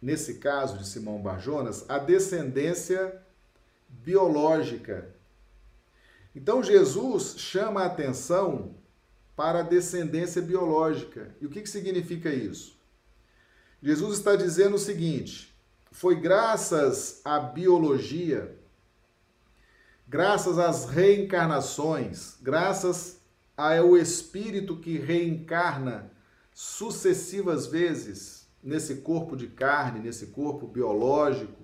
nesse 0.00 0.34
caso 0.34 0.78
de 0.78 0.86
Simão 0.86 1.20
Barjonas, 1.20 1.84
a 1.88 1.98
descendência 1.98 3.20
biológica. 3.88 5.08
Então 6.34 6.62
Jesus 6.62 7.34
chama 7.38 7.82
a 7.82 7.86
atenção 7.86 8.74
para 9.34 9.60
a 9.60 9.62
descendência 9.62 10.42
biológica. 10.42 11.34
E 11.40 11.46
o 11.46 11.50
que, 11.50 11.62
que 11.62 11.70
significa 11.70 12.30
isso? 12.32 12.76
Jesus 13.82 14.18
está 14.18 14.36
dizendo 14.36 14.76
o 14.76 14.78
seguinte: 14.78 15.54
foi 15.90 16.20
graças 16.20 17.20
à 17.24 17.38
biologia, 17.38 18.56
graças 20.06 20.58
às 20.58 20.84
reencarnações, 20.86 22.36
graças 22.40 23.18
ao 23.56 23.96
espírito 23.96 24.76
que 24.76 24.98
reencarna 24.98 26.10
sucessivas 26.52 27.66
vezes, 27.66 28.37
nesse 28.62 28.96
corpo 28.96 29.36
de 29.36 29.46
carne, 29.48 30.00
nesse 30.00 30.28
corpo 30.28 30.66
biológico, 30.66 31.62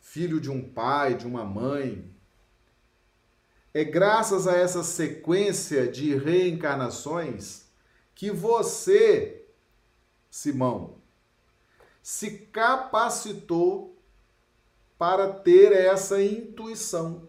filho 0.00 0.40
de 0.40 0.50
um 0.50 0.62
pai, 0.62 1.14
de 1.14 1.26
uma 1.26 1.44
mãe. 1.44 2.10
É 3.72 3.84
graças 3.84 4.46
a 4.46 4.52
essa 4.56 4.82
sequência 4.82 5.88
de 5.88 6.14
reencarnações 6.16 7.64
que 8.14 8.30
você, 8.30 9.44
Simão, 10.30 10.96
se 12.02 12.38
capacitou 12.52 13.96
para 14.98 15.32
ter 15.32 15.72
essa 15.72 16.22
intuição 16.22 17.28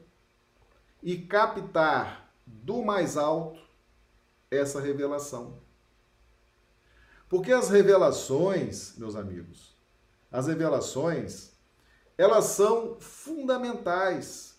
e 1.02 1.18
captar 1.18 2.32
do 2.46 2.84
mais 2.84 3.18
alto 3.18 3.60
essa 4.52 4.80
revelação. 4.80 5.65
Porque 7.28 7.52
as 7.52 7.70
revelações, 7.70 8.96
meus 8.98 9.16
amigos, 9.16 9.76
as 10.32 10.48
revelações, 10.48 11.52
elas 12.18 12.46
são 12.46 13.00
fundamentais, 13.00 14.56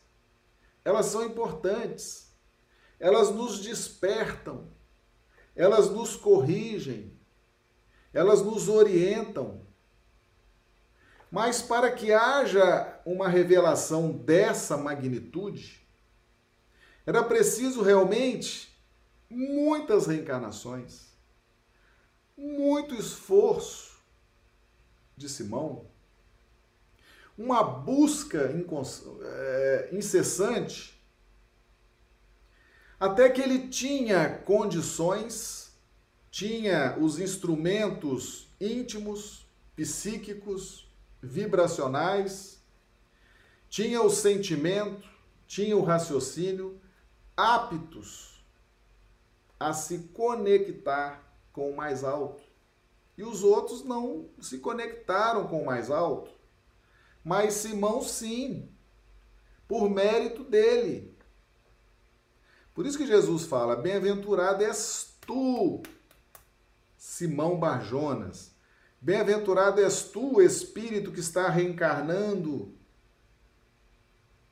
elas 0.84 1.06
são 1.06 1.24
importantes, 1.24 2.32
elas 2.98 3.30
nos 3.30 3.60
despertam, 3.60 4.68
elas 5.54 5.90
nos 5.90 6.16
corrigem, 6.16 7.12
elas 8.12 8.42
nos 8.42 8.68
orientam. 8.68 9.64
Mas 11.30 11.62
para 11.62 11.90
que 11.92 12.12
haja 12.12 13.00
uma 13.04 13.28
revelação 13.28 14.10
dessa 14.10 14.76
magnitude, 14.76 15.86
era 17.04 17.22
preciso 17.22 17.82
realmente 17.82 18.76
muitas 19.30 20.06
reencarnações 20.06 21.15
muito 22.36 22.94
esforço 22.94 23.96
de 25.16 25.28
Simão, 25.28 25.86
uma 27.36 27.62
busca 27.62 28.50
é, 29.22 29.88
incessante, 29.92 31.00
até 32.98 33.28
que 33.28 33.40
ele 33.40 33.68
tinha 33.68 34.38
condições, 34.38 35.72
tinha 36.30 36.96
os 36.98 37.18
instrumentos 37.18 38.48
íntimos, 38.60 39.46
psíquicos, 39.74 40.86
vibracionais, 41.22 42.58
tinha 43.68 44.00
o 44.00 44.10
sentimento, 44.10 45.06
tinha 45.46 45.76
o 45.76 45.84
raciocínio 45.84 46.80
aptos 47.36 48.42
a 49.60 49.72
se 49.72 49.98
conectar 50.14 51.25
com 51.56 51.70
o 51.70 51.74
mais 51.74 52.04
alto. 52.04 52.42
E 53.16 53.24
os 53.24 53.42
outros 53.42 53.82
não 53.82 54.28
se 54.38 54.58
conectaram 54.58 55.48
com 55.48 55.62
o 55.62 55.64
mais 55.64 55.90
alto. 55.90 56.30
Mas 57.24 57.54
Simão, 57.54 58.02
sim, 58.02 58.68
por 59.66 59.88
mérito 59.88 60.44
dele. 60.44 61.16
Por 62.74 62.84
isso 62.84 62.98
que 62.98 63.06
Jesus 63.06 63.46
fala: 63.46 63.74
Bem-aventurado 63.74 64.62
és 64.62 65.16
tu, 65.26 65.82
Simão 66.98 67.58
Barjonas. 67.58 68.54
Bem-aventurado 69.00 69.80
és 69.80 70.02
tu, 70.02 70.42
espírito 70.42 71.10
que 71.10 71.20
está 71.20 71.48
reencarnando 71.48 72.76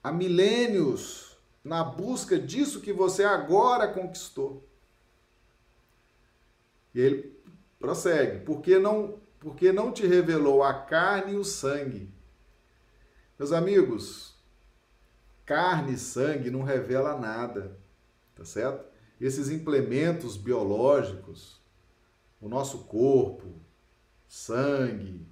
há 0.02 0.10
milênios 0.10 1.36
na 1.62 1.84
busca 1.84 2.38
disso 2.38 2.80
que 2.80 2.92
você 2.94 3.24
agora 3.24 3.88
conquistou. 3.88 4.66
E 6.94 7.00
ele 7.00 7.36
prossegue: 7.78 8.44
porque 8.44 8.78
não, 8.78 9.18
porque 9.40 9.72
não 9.72 9.92
te 9.92 10.06
revelou 10.06 10.62
a 10.62 10.72
carne 10.72 11.32
e 11.32 11.36
o 11.36 11.44
sangue. 11.44 12.12
Meus 13.38 13.52
amigos, 13.52 14.34
carne 15.44 15.94
e 15.94 15.98
sangue 15.98 16.50
não 16.50 16.62
revela 16.62 17.18
nada, 17.18 17.76
tá 18.34 18.44
certo? 18.44 18.86
Esses 19.20 19.48
implementos 19.48 20.36
biológicos, 20.36 21.60
o 22.40 22.48
nosso 22.48 22.84
corpo, 22.84 23.54
sangue, 24.28 25.26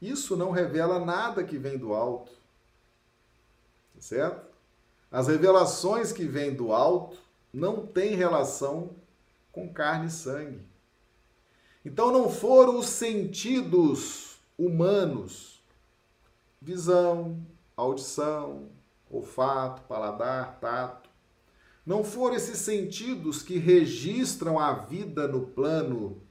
isso 0.00 0.36
não 0.36 0.50
revela 0.50 1.04
nada 1.04 1.44
que 1.44 1.58
vem 1.58 1.78
do 1.78 1.92
alto, 1.92 2.32
tá 3.94 4.00
certo? 4.00 4.52
As 5.10 5.28
revelações 5.28 6.10
que 6.10 6.24
vêm 6.24 6.54
do 6.54 6.72
alto 6.72 7.18
não 7.52 7.86
têm 7.86 8.16
relação 8.16 8.96
com 9.52 9.72
carne 9.72 10.06
e 10.06 10.10
sangue. 10.10 10.71
Então 11.84 12.12
não 12.12 12.30
foram 12.30 12.78
os 12.78 12.86
sentidos 12.86 14.36
humanos, 14.58 15.62
visão, 16.60 17.44
audição, 17.76 18.68
olfato, 19.10 19.82
paladar, 19.82 20.58
tato. 20.60 21.10
Não 21.84 22.04
foram 22.04 22.36
esses 22.36 22.58
sentidos 22.58 23.42
que 23.42 23.58
registram 23.58 24.58
a 24.58 24.72
vida 24.72 25.26
no 25.26 25.46
plano 25.46 26.22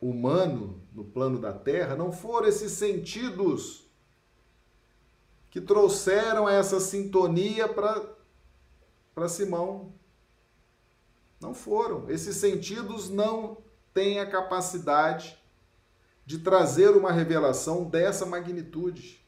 humano 0.00 0.84
no 0.94 1.04
plano 1.04 1.40
da 1.40 1.52
terra, 1.52 1.96
não 1.96 2.12
foram 2.12 2.46
esses 2.46 2.72
sentidos 2.72 3.84
que 5.50 5.60
trouxeram 5.60 6.48
essa 6.48 6.78
sintonia 6.78 7.68
para 7.68 9.28
Simão. 9.28 9.92
Não 11.40 11.52
foram. 11.52 12.08
Esses 12.08 12.36
sentidos 12.36 13.10
não 13.10 13.58
têm 13.94 14.20
a 14.20 14.28
capacidade 14.28 15.38
de 16.26 16.38
trazer 16.40 16.90
uma 16.90 17.12
revelação 17.12 17.84
dessa 17.84 18.26
magnitude. 18.26 19.24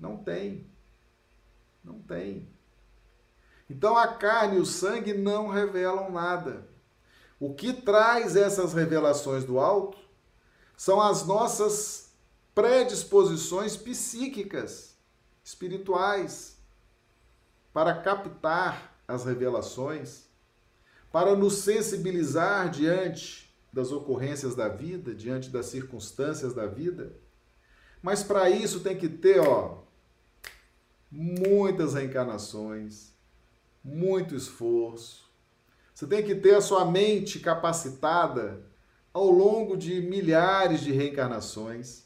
Não 0.00 0.16
tem. 0.16 0.66
Não 1.84 2.00
tem. 2.00 2.48
Então 3.68 3.96
a 3.96 4.08
carne 4.08 4.56
e 4.56 4.60
o 4.60 4.66
sangue 4.66 5.12
não 5.12 5.48
revelam 5.48 6.10
nada. 6.10 6.66
O 7.38 7.54
que 7.54 7.72
traz 7.72 8.34
essas 8.34 8.72
revelações 8.72 9.44
do 9.44 9.58
alto 9.58 9.98
são 10.76 11.00
as 11.00 11.26
nossas 11.26 12.10
predisposições 12.54 13.76
psíquicas, 13.76 14.96
espirituais, 15.44 16.56
para 17.72 18.00
captar 18.00 18.98
as 19.06 19.24
revelações, 19.24 20.25
para 21.12 21.34
nos 21.34 21.58
sensibilizar 21.58 22.70
diante 22.70 23.54
das 23.72 23.92
ocorrências 23.92 24.54
da 24.54 24.68
vida, 24.68 25.14
diante 25.14 25.50
das 25.50 25.66
circunstâncias 25.66 26.54
da 26.54 26.66
vida. 26.66 27.14
Mas 28.02 28.22
para 28.22 28.48
isso 28.48 28.80
tem 28.80 28.96
que 28.96 29.08
ter, 29.08 29.40
ó, 29.40 29.82
muitas 31.10 31.94
reencarnações, 31.94 33.12
muito 33.82 34.34
esforço. 34.34 35.30
Você 35.94 36.06
tem 36.06 36.22
que 36.22 36.34
ter 36.34 36.54
a 36.54 36.60
sua 36.60 36.84
mente 36.84 37.38
capacitada 37.38 38.64
ao 39.12 39.30
longo 39.30 39.76
de 39.76 40.02
milhares 40.02 40.80
de 40.80 40.92
reencarnações, 40.92 42.04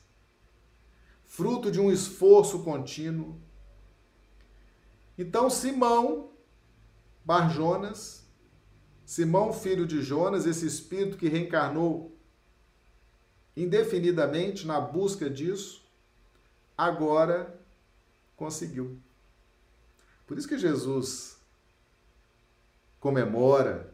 fruto 1.25 1.71
de 1.71 1.81
um 1.81 1.91
esforço 1.91 2.63
contínuo. 2.63 3.41
Então, 5.19 5.51
Simão 5.51 6.31
Barjonas, 7.25 8.20
Simão, 9.11 9.53
filho 9.53 9.89
de 9.89 10.03
Jonas, 10.03 10.47
esse 10.47 10.65
espírito 10.65 11.17
que 11.17 11.29
reencarnou 11.29 12.17
indefinidamente 13.57 14.65
na 14.65 14.81
busca 14.81 15.29
disso, 15.29 15.85
agora 16.79 17.61
conseguiu. 18.37 19.01
Por 20.29 20.39
isso 20.39 20.47
que 20.47 20.57
Jesus 20.57 21.43
comemora. 23.01 23.93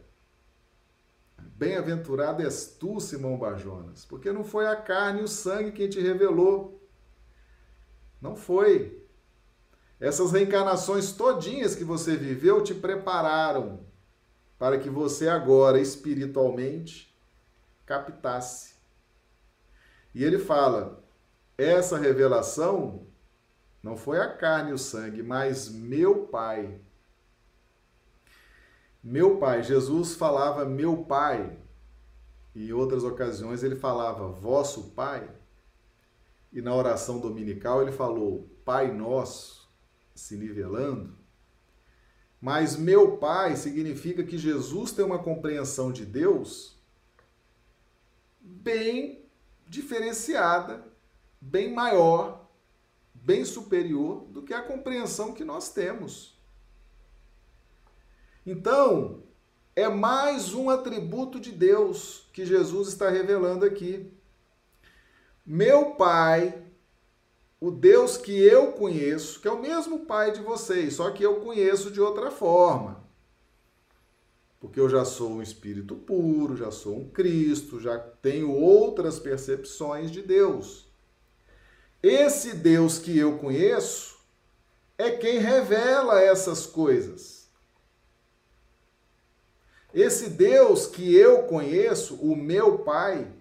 Bem-aventurado 1.35 2.43
és 2.43 2.67
tu, 2.79 2.99
Simão 2.99 3.39
Barjonas, 3.39 4.05
porque 4.05 4.31
não 4.31 4.43
foi 4.43 4.67
a 4.67 4.75
carne 4.75 5.21
e 5.21 5.23
o 5.23 5.27
sangue 5.27 5.71
quem 5.71 5.89
te 5.89 5.99
revelou. 5.99 6.87
Não 8.21 8.35
foi. 8.35 9.03
Essas 9.99 10.31
reencarnações 10.31 11.11
todinhas 11.11 11.73
que 11.73 11.83
você 11.83 12.15
viveu 12.15 12.63
te 12.63 12.75
prepararam 12.75 13.86
para 14.57 14.79
que 14.79 14.89
você 14.89 15.27
agora 15.27 15.79
espiritualmente 15.79 17.15
captasse. 17.85 18.75
E 20.13 20.23
ele 20.23 20.39
fala: 20.39 21.03
essa 21.57 21.97
revelação 21.97 23.07
não 23.81 23.95
foi 23.95 24.19
a 24.19 24.31
carne 24.31 24.71
e 24.71 24.73
o 24.73 24.77
sangue, 24.77 25.23
mas 25.23 25.69
meu 25.69 26.25
Pai. 26.27 26.79
Meu 29.03 29.37
Pai. 29.37 29.63
Jesus 29.63 30.15
falava 30.15 30.65
meu 30.65 31.05
Pai. 31.05 31.57
E 32.53 32.69
em 32.69 32.73
outras 32.73 33.03
ocasiões 33.03 33.63
ele 33.63 33.75
falava 33.75 34.27
vosso 34.27 34.91
Pai. 34.91 35.29
E 36.51 36.61
na 36.61 36.73
oração 36.73 37.19
dominical 37.19 37.81
ele 37.81 37.91
falou 37.91 38.49
Pai 38.65 38.91
Nosso, 38.91 39.69
se 40.15 40.35
nivelando. 40.35 41.17
Mas 42.41 42.75
meu 42.75 43.17
Pai 43.17 43.55
significa 43.55 44.23
que 44.23 44.37
Jesus 44.37 44.91
tem 44.91 45.03
uma 45.03 45.19
compreensão 45.19 45.91
de 45.91 46.05
Deus 46.05 46.75
bem 48.39 49.25
diferenciada, 49.67 50.83
bem 51.41 51.73
maior 51.73 52.47
bem 53.27 53.43
superior 53.43 54.23
do 54.29 54.41
que 54.41 54.53
a 54.53 54.61
compreensão 54.61 55.33
que 55.33 55.43
nós 55.43 55.73
temos. 55.73 56.33
Então, 58.45 59.21
é 59.75 59.89
mais 59.89 60.53
um 60.53 60.69
atributo 60.69 61.37
de 61.37 61.51
Deus 61.51 62.25
que 62.31 62.45
Jesus 62.45 62.87
está 62.87 63.09
revelando 63.09 63.65
aqui. 63.65 64.09
Meu 65.45 65.95
Pai, 65.95 66.63
o 67.59 67.71
Deus 67.71 68.17
que 68.17 68.31
eu 68.39 68.71
conheço, 68.73 69.39
que 69.39 69.47
é 69.47 69.51
o 69.51 69.61
mesmo 69.61 70.05
Pai 70.05 70.31
de 70.31 70.41
vocês, 70.41 70.95
só 70.95 71.09
que 71.09 71.23
eu 71.23 71.41
conheço 71.41 71.89
de 71.89 71.99
outra 71.99 72.29
forma. 72.29 73.03
Porque 74.59 74.79
eu 74.79 74.89
já 74.89 75.03
sou 75.03 75.31
um 75.31 75.41
espírito 75.41 75.95
puro, 75.95 76.55
já 76.55 76.71
sou 76.71 76.97
um 76.97 77.09
Cristo, 77.09 77.79
já 77.79 77.97
tenho 77.97 78.51
outras 78.51 79.19
percepções 79.19 80.11
de 80.11 80.21
Deus. 80.21 80.87
Esse 82.01 82.53
Deus 82.53 82.99
que 82.99 83.17
eu 83.17 83.37
conheço 83.39 84.17
é 84.97 85.11
quem 85.11 85.39
revela 85.39 86.21
essas 86.21 86.65
coisas. 86.65 87.47
Esse 89.93 90.29
Deus 90.29 90.85
que 90.85 91.15
eu 91.15 91.43
conheço, 91.43 92.15
o 92.15 92.35
meu 92.35 92.79
Pai, 92.79 93.31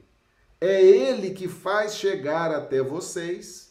é 0.58 0.82
Ele 0.82 1.30
que 1.30 1.48
faz 1.48 1.96
chegar 1.96 2.50
até 2.50 2.82
vocês 2.82 3.65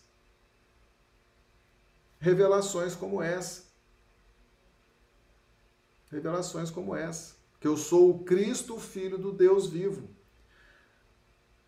revelações 2.19 2.95
como 2.95 3.21
essa. 3.21 3.63
Revelações 6.11 6.69
como 6.69 6.95
essa. 6.95 7.35
Que 7.59 7.67
eu 7.67 7.77
sou 7.77 8.11
o 8.11 8.23
Cristo, 8.23 8.79
filho 8.79 9.17
do 9.17 9.31
Deus 9.31 9.67
vivo. 9.67 10.09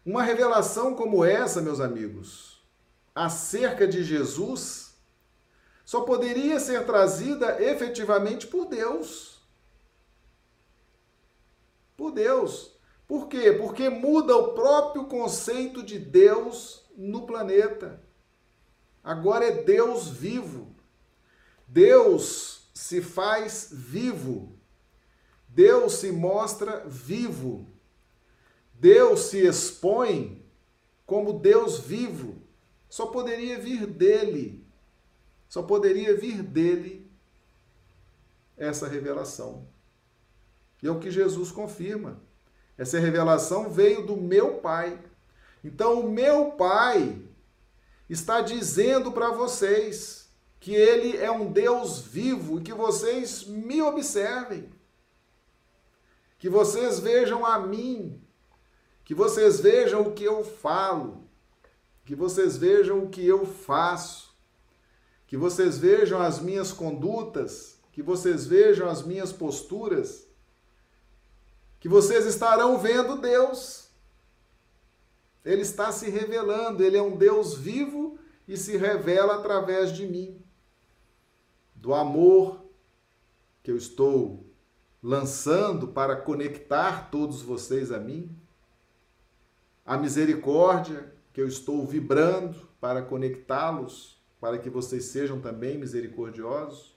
Uma 0.05 0.23
revelação 0.23 0.95
como 0.95 1.25
essa, 1.25 1.61
meus 1.61 1.81
amigos, 1.81 2.65
acerca 3.13 3.87
de 3.87 4.03
Jesus 4.03 4.87
só 5.83 6.01
poderia 6.01 6.59
ser 6.59 6.85
trazida 6.85 7.61
efetivamente 7.61 8.45
por 8.45 8.65
Deus. 8.65 9.41
Por 11.95 12.11
Deus. 12.11 12.77
Por 13.07 13.27
quê? 13.27 13.53
Porque 13.53 13.89
muda 13.89 14.35
o 14.35 14.53
próprio 14.53 15.05
conceito 15.05 15.81
de 15.81 15.97
Deus 15.97 16.85
no 16.95 17.25
planeta. 17.25 18.01
Agora 19.07 19.45
é 19.45 19.63
Deus 19.63 20.09
vivo. 20.09 20.75
Deus 21.65 22.69
se 22.73 23.01
faz 23.01 23.69
vivo. 23.71 24.59
Deus 25.47 25.93
se 25.93 26.11
mostra 26.11 26.83
vivo. 26.85 27.65
Deus 28.73 29.21
se 29.29 29.47
expõe 29.47 30.45
como 31.05 31.39
Deus 31.39 31.79
vivo. 31.79 32.41
Só 32.89 33.05
poderia 33.05 33.57
vir 33.57 33.87
dele. 33.87 34.67
Só 35.47 35.63
poderia 35.63 36.13
vir 36.13 36.43
dele 36.43 37.09
essa 38.57 38.89
revelação. 38.89 39.69
E 40.83 40.87
é 40.87 40.91
o 40.91 40.99
que 40.99 41.09
Jesus 41.09 41.49
confirma. 41.49 42.19
Essa 42.77 42.99
revelação 42.99 43.69
veio 43.69 44.05
do 44.05 44.17
meu 44.17 44.55
Pai. 44.55 45.01
Então, 45.63 46.01
o 46.01 46.11
meu 46.11 46.51
Pai 46.51 47.25
está 48.09 48.41
dizendo 48.41 49.11
para 49.11 49.31
vocês 49.31 50.29
que 50.59 50.73
Ele 50.73 51.17
é 51.17 51.31
um 51.31 51.51
Deus 51.51 51.99
vivo 51.99 52.59
e 52.59 52.63
que 52.63 52.73
vocês 52.73 53.45
me 53.45 53.81
observem. 53.81 54.69
Que 56.39 56.49
vocês 56.49 56.99
vejam 56.99 57.45
a 57.45 57.59
mim. 57.59 58.21
Que 59.03 59.13
vocês 59.13 59.59
vejam 59.59 60.01
o 60.01 60.13
que 60.13 60.23
eu 60.23 60.43
falo 60.43 61.27
que 62.07 62.15
vocês 62.15 62.55
vejam 62.55 63.03
o 63.03 63.09
que 63.09 63.27
eu 63.27 63.45
faço, 63.45 64.33
que 65.27 65.35
vocês 65.35 65.77
vejam 65.77 66.21
as 66.21 66.39
minhas 66.39 66.71
condutas, 66.71 67.81
que 67.91 68.01
vocês 68.01 68.47
vejam 68.47 68.89
as 68.89 69.03
minhas 69.03 69.33
posturas, 69.33 70.25
que 71.81 71.89
vocês 71.89 72.25
estarão 72.25 72.79
vendo 72.79 73.19
Deus. 73.19 73.86
Ele 75.47 75.61
está 75.61 75.93
se 75.93 76.09
revelando, 76.09 76.83
ele 76.83 76.97
é 76.97 77.01
um 77.01 77.15
Deus 77.15 77.55
vivo 77.55 78.19
e 78.45 78.57
se 78.57 78.75
revela 78.75 79.35
através 79.35 79.93
de 79.93 80.05
mim. 80.05 80.43
Do 81.73 81.93
amor 81.93 82.65
que 83.63 83.71
eu 83.71 83.77
estou 83.77 84.45
lançando 85.01 85.87
para 85.87 86.17
conectar 86.17 87.09
todos 87.09 87.41
vocês 87.41 87.93
a 87.93 87.97
mim, 87.97 88.29
a 89.85 89.97
misericórdia 89.97 91.13
que 91.31 91.39
eu 91.39 91.47
estou 91.47 91.85
vibrando 91.85 92.67
para 92.81 93.01
conectá-los, 93.01 94.21
para 94.41 94.57
que 94.57 94.69
vocês 94.69 95.05
sejam 95.05 95.39
também 95.39 95.77
misericordiosos, 95.77 96.93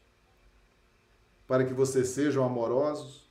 para 1.46 1.64
que 1.64 1.72
vocês 1.72 2.08
sejam 2.08 2.44
amorosos. 2.44 3.29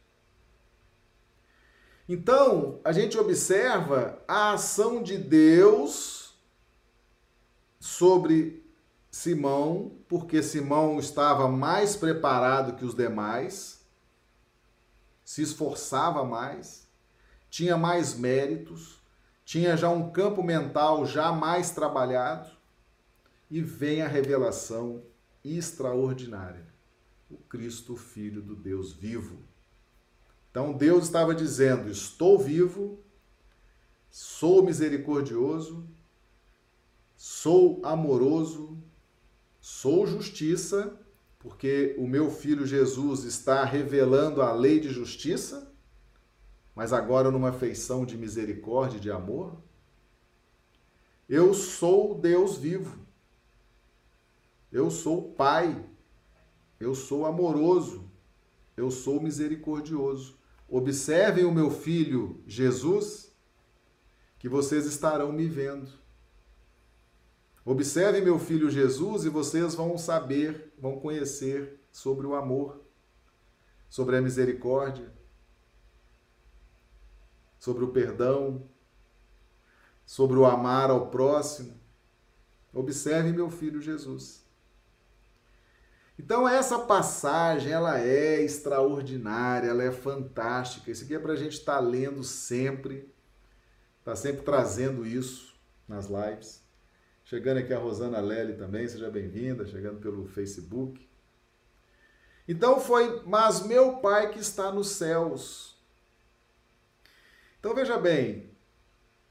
Então, 2.12 2.82
a 2.84 2.92
gente 2.92 3.20
observa 3.20 4.20
a 4.28 4.54
ação 4.54 5.04
de 5.04 5.16
Deus 5.16 6.34
sobre 7.80 8.66
Simão, 9.12 9.92
porque 10.08 10.42
Simão 10.42 10.98
estava 10.98 11.48
mais 11.48 11.96
preparado 11.96 12.76
que 12.76 12.84
os 12.84 12.96
demais, 12.96 13.86
se 15.24 15.44
esforçava 15.44 16.26
mais, 16.26 16.88
tinha 17.48 17.78
mais 17.78 18.16
méritos, 18.16 19.00
tinha 19.46 19.78
já 19.78 19.92
um 19.92 20.10
campo 20.10 20.42
mental 20.42 21.06
já 21.06 21.32
mais 21.32 21.70
trabalhado, 21.70 22.50
e 23.52 23.62
vem 23.62 24.02
a 24.02 24.08
revelação 24.08 25.04
extraordinária: 25.46 26.66
o 27.30 27.38
Cristo, 27.38 27.96
Filho 27.96 28.42
do 28.42 28.56
Deus 28.56 28.94
vivo. 28.94 29.49
Então 30.52 30.74
Deus 30.74 31.06
estava 31.06 31.36
dizendo: 31.36 31.90
Estou 31.90 32.38
vivo, 32.38 33.00
sou 34.10 34.64
misericordioso, 34.64 35.88
sou 37.16 37.80
amoroso, 37.84 38.78
sou 39.60 40.08
justiça, 40.08 41.00
porque 41.38 41.96
o 41.98 42.08
meu 42.08 42.32
filho 42.32 42.66
Jesus 42.66 43.24
está 43.24 43.64
revelando 43.64 44.42
a 44.42 44.52
lei 44.52 44.80
de 44.80 44.90
justiça, 44.90 45.72
mas 46.76 46.94
agora 46.94 47.30
numa 47.30 47.52
feição 47.52 48.06
de 48.06 48.18
misericórdia 48.18 48.98
e 48.98 49.02
de 49.02 49.12
amor. 49.12 49.58
Eu 51.28 51.54
sou 51.54 52.16
Deus 52.16 52.58
vivo. 52.58 52.98
Eu 54.72 54.90
sou 54.90 55.32
Pai. 55.34 55.86
Eu 56.80 56.96
sou 56.96 57.26
amoroso. 57.26 58.10
Eu 58.76 58.90
sou 58.90 59.22
misericordioso. 59.22 60.39
Observem 60.70 61.46
o 61.46 61.52
meu 61.52 61.72
filho 61.72 62.44
Jesus, 62.46 63.36
que 64.38 64.48
vocês 64.48 64.86
estarão 64.86 65.32
me 65.32 65.48
vendo. 65.48 65.90
Observem 67.66 68.22
meu 68.22 68.38
filho 68.38 68.70
Jesus 68.70 69.26
e 69.26 69.30
vocês 69.30 69.74
vão 69.76 69.98
saber, 69.98 70.74
vão 70.78 71.00
conhecer 71.00 71.80
sobre 71.92 72.26
o 72.26 72.36
amor, 72.36 72.82
sobre 73.90 74.18
a 74.18 74.22
misericórdia, 74.22 75.12
sobre 77.58 77.84
o 77.84 77.92
perdão, 77.92 78.70
sobre 80.06 80.38
o 80.38 80.46
amar 80.46 80.90
ao 80.90 81.10
próximo. 81.10 81.80
Observem 82.74 83.34
meu 83.34 83.50
filho 83.50 83.82
Jesus. 83.82 84.39
Então 86.20 86.48
essa 86.48 86.78
passagem 86.80 87.72
ela 87.72 87.98
é 87.98 88.42
extraordinária, 88.42 89.70
ela 89.70 89.84
é 89.84 89.92
fantástica. 89.92 90.92
Isso 90.92 91.06
aqui 91.06 91.16
é 91.16 91.20
para 91.20 91.32
a 91.32 91.38
gente 91.38 91.54
estar 91.54 91.76
tá 91.76 91.80
lendo 91.80 92.26
sempre, 92.26 93.10
está 94.00 94.14
sempre 94.18 94.42
trazendo 94.42 95.08
isso 95.08 95.58
nas 95.88 96.08
lives. 96.08 96.62
Chegando 97.24 97.60
aqui 97.60 97.74
a 97.74 97.80
Rosana 97.80 98.20
Lely 98.20 98.58
também, 98.58 98.86
seja 98.86 99.10
bem-vinda, 99.10 99.66
chegando 99.66 100.02
pelo 100.02 100.28
Facebook. 100.28 101.08
Então 102.46 102.82
foi, 102.82 103.24
mas 103.26 103.66
meu 103.66 103.98
Pai 104.00 104.30
que 104.30 104.40
está 104.40 104.74
nos 104.74 104.90
céus. 104.90 105.78
Então 107.62 107.74
veja 107.74 107.98
bem, 107.98 108.52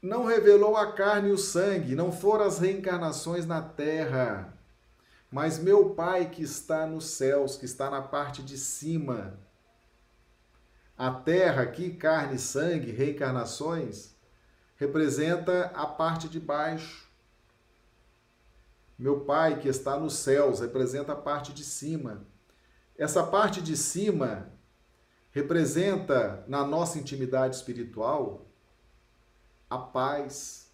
não 0.01 0.25
revelou 0.25 0.75
a 0.75 0.91
carne 0.91 1.29
e 1.29 1.33
o 1.33 1.37
sangue, 1.37 1.93
não 1.93 2.11
foram 2.11 2.45
as 2.45 2.57
reencarnações 2.57 3.45
na 3.45 3.61
terra 3.61 4.58
mas 5.31 5.59
meu 5.59 5.91
Pai 5.91 6.29
que 6.29 6.41
está 6.41 6.85
nos 6.87 7.05
céus, 7.05 7.55
que 7.55 7.65
está 7.65 7.89
na 7.89 8.01
parte 8.01 8.41
de 8.41 8.57
cima, 8.57 9.39
a 10.97 11.11
terra 11.11 11.61
aqui, 11.61 11.91
carne 11.91 12.37
sangue, 12.37 12.91
reencarnações, 12.91 14.15
representa 14.75 15.67
a 15.67 15.85
parte 15.85 16.27
de 16.27 16.39
baixo. 16.39 17.09
Meu 18.97 19.21
Pai 19.21 19.59
que 19.59 19.69
está 19.69 19.97
nos 19.97 20.15
céus 20.15 20.59
representa 20.59 21.13
a 21.13 21.15
parte 21.15 21.53
de 21.53 21.63
cima. 21.63 22.25
Essa 22.97 23.23
parte 23.23 23.61
de 23.61 23.77
cima 23.77 24.51
representa 25.31 26.43
na 26.47 26.65
nossa 26.65 26.99
intimidade 26.99 27.55
espiritual 27.55 28.45
a 29.69 29.77
paz, 29.77 30.69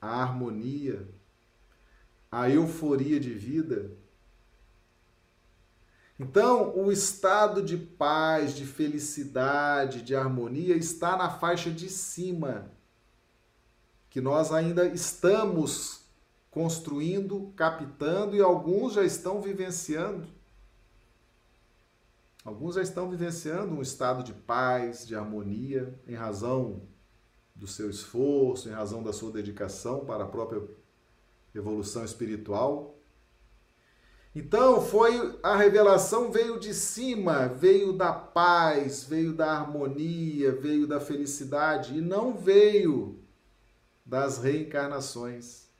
a 0.00 0.20
harmonia, 0.22 1.06
a 2.32 2.48
euforia 2.48 3.20
de 3.20 3.34
vida. 3.34 3.90
Então, 6.18 6.74
o 6.74 6.90
estado 6.90 7.62
de 7.62 7.76
paz, 7.76 8.54
de 8.54 8.64
felicidade, 8.64 10.00
de 10.00 10.16
harmonia 10.16 10.74
está 10.74 11.14
na 11.14 11.28
faixa 11.28 11.70
de 11.70 11.90
cima, 11.90 12.70
que 14.08 14.20
nós 14.20 14.50
ainda 14.50 14.86
estamos 14.86 16.06
construindo, 16.50 17.52
captando 17.54 18.34
e 18.34 18.40
alguns 18.40 18.94
já 18.94 19.04
estão 19.04 19.42
vivenciando. 19.42 20.26
Alguns 22.44 22.76
já 22.76 22.82
estão 22.82 23.10
vivenciando 23.10 23.74
um 23.74 23.82
estado 23.82 24.22
de 24.22 24.32
paz, 24.32 25.06
de 25.06 25.14
harmonia, 25.14 25.98
em 26.06 26.14
razão 26.14 26.82
do 27.54 27.66
seu 27.66 27.90
esforço, 27.90 28.68
em 28.68 28.72
razão 28.72 29.02
da 29.02 29.12
sua 29.12 29.30
dedicação 29.30 30.04
para 30.04 30.24
a 30.24 30.28
própria 30.28 30.62
evolução 31.54 32.04
espiritual. 32.04 32.98
Então, 34.34 34.80
foi 34.80 35.38
a 35.42 35.56
revelação 35.56 36.32
veio 36.32 36.58
de 36.58 36.72
cima, 36.72 37.48
veio 37.48 37.92
da 37.92 38.12
paz, 38.12 39.04
veio 39.04 39.34
da 39.34 39.52
harmonia, 39.52 40.52
veio 40.52 40.86
da 40.86 40.98
felicidade 40.98 41.98
e 41.98 42.00
não 42.00 42.34
veio 42.34 43.22
das 44.06 44.38
reencarnações. 44.38 45.70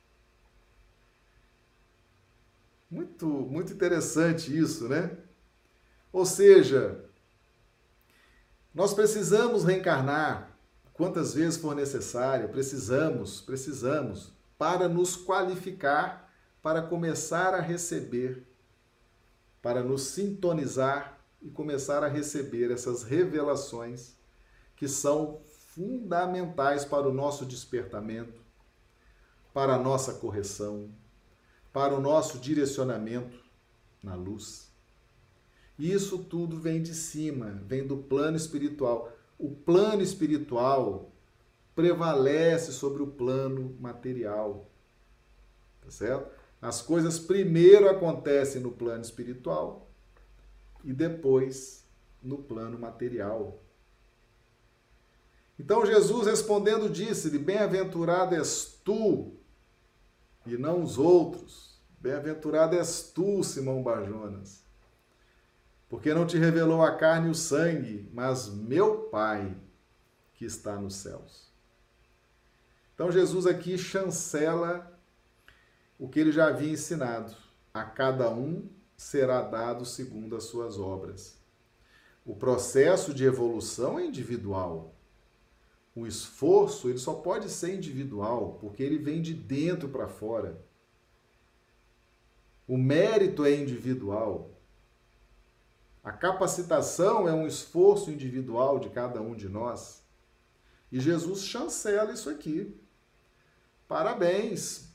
Muito, 2.89 3.25
muito 3.25 3.73
interessante 3.73 4.55
isso, 4.55 4.87
né? 4.87 5.17
Ou 6.11 6.27
seja, 6.27 7.03
nós 8.73 8.93
precisamos 8.93 9.63
reencarnar 9.63 10.55
quantas 10.93 11.33
vezes 11.33 11.57
for 11.57 11.75
necessário, 11.75 12.49
precisamos, 12.49 13.41
precisamos 13.41 14.32
para 14.57 14.87
nos 14.87 15.15
qualificar 15.15 16.23
para 16.63 16.81
começar 16.81 17.53
a 17.53 17.59
receber, 17.59 18.47
para 19.61 19.83
nos 19.83 20.03
sintonizar 20.03 21.19
e 21.41 21.49
começar 21.49 22.01
a 22.05 22.07
receber 22.07 22.71
essas 22.71 23.03
revelações 23.03 24.15
que 24.77 24.87
são 24.87 25.41
fundamentais 25.75 26.85
para 26.85 27.07
o 27.07 27.13
nosso 27.13 27.45
despertamento, 27.45 28.39
para 29.53 29.75
a 29.75 29.77
nossa 29.77 30.13
correção, 30.13 30.89
para 31.73 31.93
o 31.93 31.99
nosso 31.99 32.39
direcionamento 32.39 33.43
na 34.01 34.15
luz. 34.15 34.71
Isso 35.77 36.19
tudo 36.19 36.57
vem 36.57 36.81
de 36.81 36.95
cima, 36.95 37.61
vem 37.65 37.85
do 37.85 37.97
plano 37.97 38.37
espiritual. 38.37 39.11
O 39.37 39.51
plano 39.51 40.01
espiritual 40.01 41.11
prevalece 41.75 42.71
sobre 42.71 43.01
o 43.01 43.07
plano 43.07 43.75
material. 43.79 44.69
Tá 45.81 45.91
certo? 45.91 46.31
As 46.61 46.81
coisas 46.81 47.19
primeiro 47.19 47.89
acontecem 47.89 48.61
no 48.61 48.71
plano 48.71 49.01
espiritual 49.01 49.89
e 50.83 50.93
depois 50.93 51.85
no 52.21 52.37
plano 52.37 52.79
material. 52.79 53.59
Então 55.59 55.85
Jesus 55.85 56.27
respondendo 56.27 56.89
disse-lhe: 56.89 57.37
Bem-aventurado 57.37 58.35
és 58.35 58.79
tu 58.83 59.33
e 60.45 60.57
não 60.57 60.81
os 60.81 60.97
outros. 60.97 61.81
Bem-aventurado 61.99 62.75
és 62.75 63.11
tu, 63.13 63.43
Simão 63.43 63.81
Barjonas, 63.81 64.61
porque 65.89 66.13
não 66.13 66.27
te 66.27 66.37
revelou 66.37 66.81
a 66.81 66.97
carne 66.97 67.27
e 67.27 67.31
o 67.31 67.35
sangue, 67.35 68.09
mas 68.13 68.49
meu 68.49 69.03
Pai 69.03 69.55
que 70.33 70.43
está 70.43 70.75
nos 70.75 70.95
céus. 70.95 71.52
Então 72.93 73.11
Jesus 73.11 73.45
aqui 73.45 73.77
chancela 73.77 74.89
o 75.97 76.07
que 76.07 76.19
ele 76.19 76.31
já 76.31 76.47
havia 76.47 76.71
ensinado. 76.71 77.35
A 77.73 77.83
cada 77.83 78.29
um 78.29 78.69
será 78.95 79.41
dado 79.41 79.85
segundo 79.85 80.35
as 80.35 80.43
suas 80.43 80.77
obras. 80.77 81.37
O 82.25 82.35
processo 82.35 83.13
de 83.13 83.25
evolução 83.25 83.99
é 83.99 84.05
individual. 84.05 84.93
O 85.95 86.07
esforço 86.07 86.89
ele 86.89 86.97
só 86.97 87.13
pode 87.15 87.49
ser 87.49 87.75
individual, 87.75 88.57
porque 88.59 88.81
ele 88.81 88.97
vem 88.97 89.21
de 89.21 89.33
dentro 89.33 89.89
para 89.89 90.07
fora. 90.07 90.59
O 92.67 92.77
mérito 92.77 93.45
é 93.45 93.55
individual. 93.55 94.51
A 96.03 96.11
capacitação 96.11 97.27
é 97.27 97.33
um 97.33 97.45
esforço 97.45 98.09
individual 98.09 98.79
de 98.79 98.89
cada 98.89 99.21
um 99.21 99.35
de 99.35 99.47
nós. 99.47 100.03
E 100.91 100.99
Jesus 100.99 101.43
chancela 101.43 102.13
isso 102.13 102.29
aqui. 102.29 102.79
Parabéns! 103.93 104.91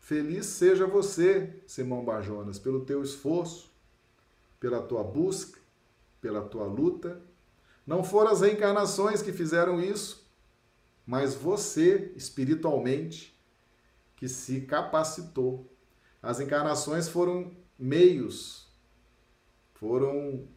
Feliz 0.00 0.44
seja 0.46 0.84
você, 0.84 1.62
Simão 1.68 2.04
Bajonas, 2.04 2.58
pelo 2.58 2.84
teu 2.84 3.00
esforço, 3.00 3.72
pela 4.58 4.82
tua 4.82 5.04
busca, 5.04 5.60
pela 6.20 6.42
tua 6.42 6.64
luta. 6.64 7.22
Não 7.86 8.02
foram 8.02 8.32
as 8.32 8.40
reencarnações 8.40 9.22
que 9.22 9.32
fizeram 9.32 9.80
isso, 9.80 10.28
mas 11.06 11.32
você, 11.32 12.12
espiritualmente, 12.16 13.40
que 14.16 14.26
se 14.26 14.62
capacitou. 14.62 15.72
As 16.20 16.40
encarnações 16.40 17.08
foram 17.08 17.56
meios, 17.78 18.68
foram 19.74 20.48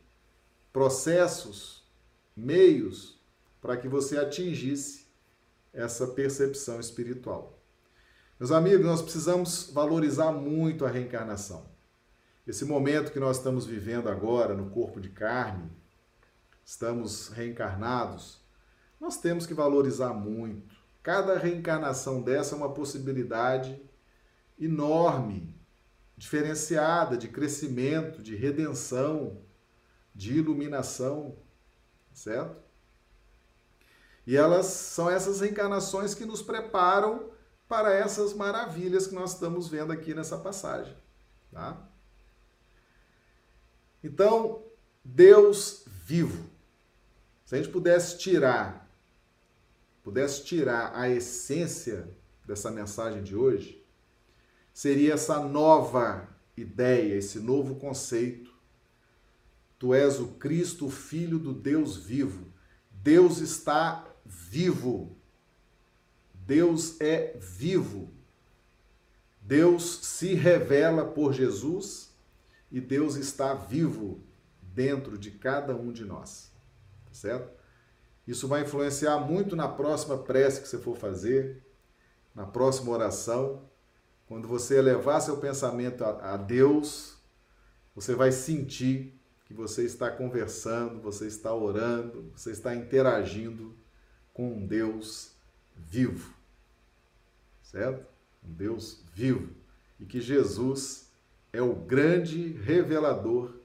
processos, 0.73 1.87
meios 2.35 3.21
para 3.61 3.77
que 3.77 3.87
você 3.87 4.17
atingisse 4.17 5.05
essa 5.71 6.07
percepção 6.07 6.79
espiritual. 6.79 7.52
Meus 8.39 8.51
amigos, 8.51 8.85
nós 8.85 9.01
precisamos 9.01 9.69
valorizar 9.71 10.31
muito 10.31 10.85
a 10.85 10.89
reencarnação. 10.89 11.65
Esse 12.47 12.65
momento 12.65 13.11
que 13.11 13.19
nós 13.19 13.37
estamos 13.37 13.65
vivendo 13.65 14.09
agora 14.09 14.55
no 14.55 14.71
corpo 14.71 14.99
de 14.99 15.09
carne, 15.09 15.71
estamos 16.65 17.29
reencarnados, 17.29 18.41
nós 18.99 19.17
temos 19.17 19.45
que 19.45 19.53
valorizar 19.53 20.13
muito. 20.13 20.75
Cada 21.03 21.37
reencarnação 21.37 22.21
dessa 22.21 22.55
é 22.55 22.57
uma 22.57 22.73
possibilidade 22.73 23.79
enorme, 24.59 25.55
diferenciada 26.17 27.15
de 27.15 27.27
crescimento, 27.27 28.23
de 28.23 28.35
redenção, 28.35 29.41
de 30.13 30.33
iluminação, 30.37 31.37
certo? 32.11 32.61
E 34.25 34.35
elas 34.35 34.65
são 34.65 35.09
essas 35.09 35.39
reencarnações 35.39 36.15
que 36.15 36.25
nos 36.25 36.41
preparam 36.41 37.32
para 37.73 37.91
essas 37.91 38.35
maravilhas 38.35 39.07
que 39.07 39.15
nós 39.15 39.33
estamos 39.33 39.67
vendo 39.67 39.91
aqui 39.91 40.13
nessa 40.13 40.37
passagem, 40.37 40.95
tá? 41.51 41.75
Então, 44.03 44.63
Deus 45.03 45.83
vivo. 45.87 46.47
Se 47.43 47.55
a 47.55 47.57
gente 47.57 47.71
pudesse 47.71 48.19
tirar, 48.19 48.87
pudesse 50.03 50.43
tirar 50.43 50.91
a 50.93 51.09
essência 51.09 52.15
dessa 52.45 52.69
mensagem 52.69 53.23
de 53.23 53.35
hoje, 53.35 53.83
seria 54.71 55.15
essa 55.15 55.39
nova 55.39 56.29
ideia, 56.55 57.15
esse 57.15 57.39
novo 57.39 57.77
conceito. 57.77 58.53
Tu 59.79 59.95
és 59.95 60.19
o 60.19 60.27
Cristo, 60.33 60.85
o 60.85 60.91
Filho 60.91 61.39
do 61.39 61.51
Deus 61.51 61.97
vivo. 61.97 62.53
Deus 62.91 63.39
está 63.39 64.07
vivo. 64.23 65.17
Deus 66.45 66.99
é 66.99 67.37
vivo. 67.39 68.11
Deus 69.41 69.99
se 70.03 70.33
revela 70.33 71.05
por 71.05 71.33
Jesus 71.33 72.13
e 72.71 72.79
Deus 72.81 73.15
está 73.15 73.53
vivo 73.53 74.21
dentro 74.61 75.17
de 75.17 75.31
cada 75.31 75.75
um 75.75 75.91
de 75.91 76.05
nós. 76.05 76.51
Tá 77.05 77.13
certo? 77.13 77.51
Isso 78.25 78.47
vai 78.47 78.61
influenciar 78.61 79.19
muito 79.19 79.55
na 79.55 79.67
próxima 79.67 80.17
prece 80.17 80.61
que 80.61 80.67
você 80.67 80.77
for 80.77 80.97
fazer, 80.97 81.61
na 82.33 82.45
próxima 82.45 82.91
oração. 82.91 83.69
Quando 84.27 84.47
você 84.47 84.77
elevar 84.77 85.21
seu 85.21 85.37
pensamento 85.37 86.03
a, 86.03 86.33
a 86.33 86.37
Deus, 86.37 87.17
você 87.93 88.15
vai 88.15 88.31
sentir 88.31 89.19
que 89.45 89.53
você 89.53 89.83
está 89.83 90.09
conversando, 90.09 91.01
você 91.01 91.27
está 91.27 91.53
orando, 91.53 92.31
você 92.35 92.51
está 92.51 92.73
interagindo 92.73 93.75
com 94.33 94.53
um 94.53 94.65
Deus 94.65 95.33
vivo. 95.75 96.32
Certo? 97.73 98.05
Um 98.47 98.53
Deus 98.53 99.03
vivo. 99.15 99.49
E 99.99 100.05
que 100.05 100.21
Jesus 100.21 101.11
é 101.51 101.59
o 101.59 101.73
grande 101.73 102.49
revelador, 102.49 103.55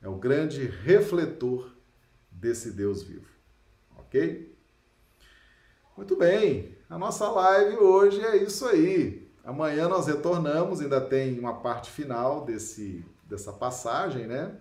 é 0.00 0.08
o 0.08 0.16
grande 0.16 0.66
refletor 0.66 1.72
desse 2.32 2.72
Deus 2.72 3.04
vivo. 3.04 3.28
Ok? 3.96 4.52
Muito 5.96 6.16
bem, 6.16 6.76
a 6.90 6.98
nossa 6.98 7.30
live 7.30 7.76
hoje 7.76 8.20
é 8.20 8.36
isso 8.38 8.66
aí. 8.66 9.30
Amanhã 9.44 9.88
nós 9.88 10.08
retornamos, 10.08 10.80
ainda 10.80 11.00
tem 11.00 11.38
uma 11.38 11.60
parte 11.60 11.92
final 11.92 12.44
desse, 12.44 13.04
dessa 13.24 13.52
passagem, 13.52 14.26
né? 14.26 14.58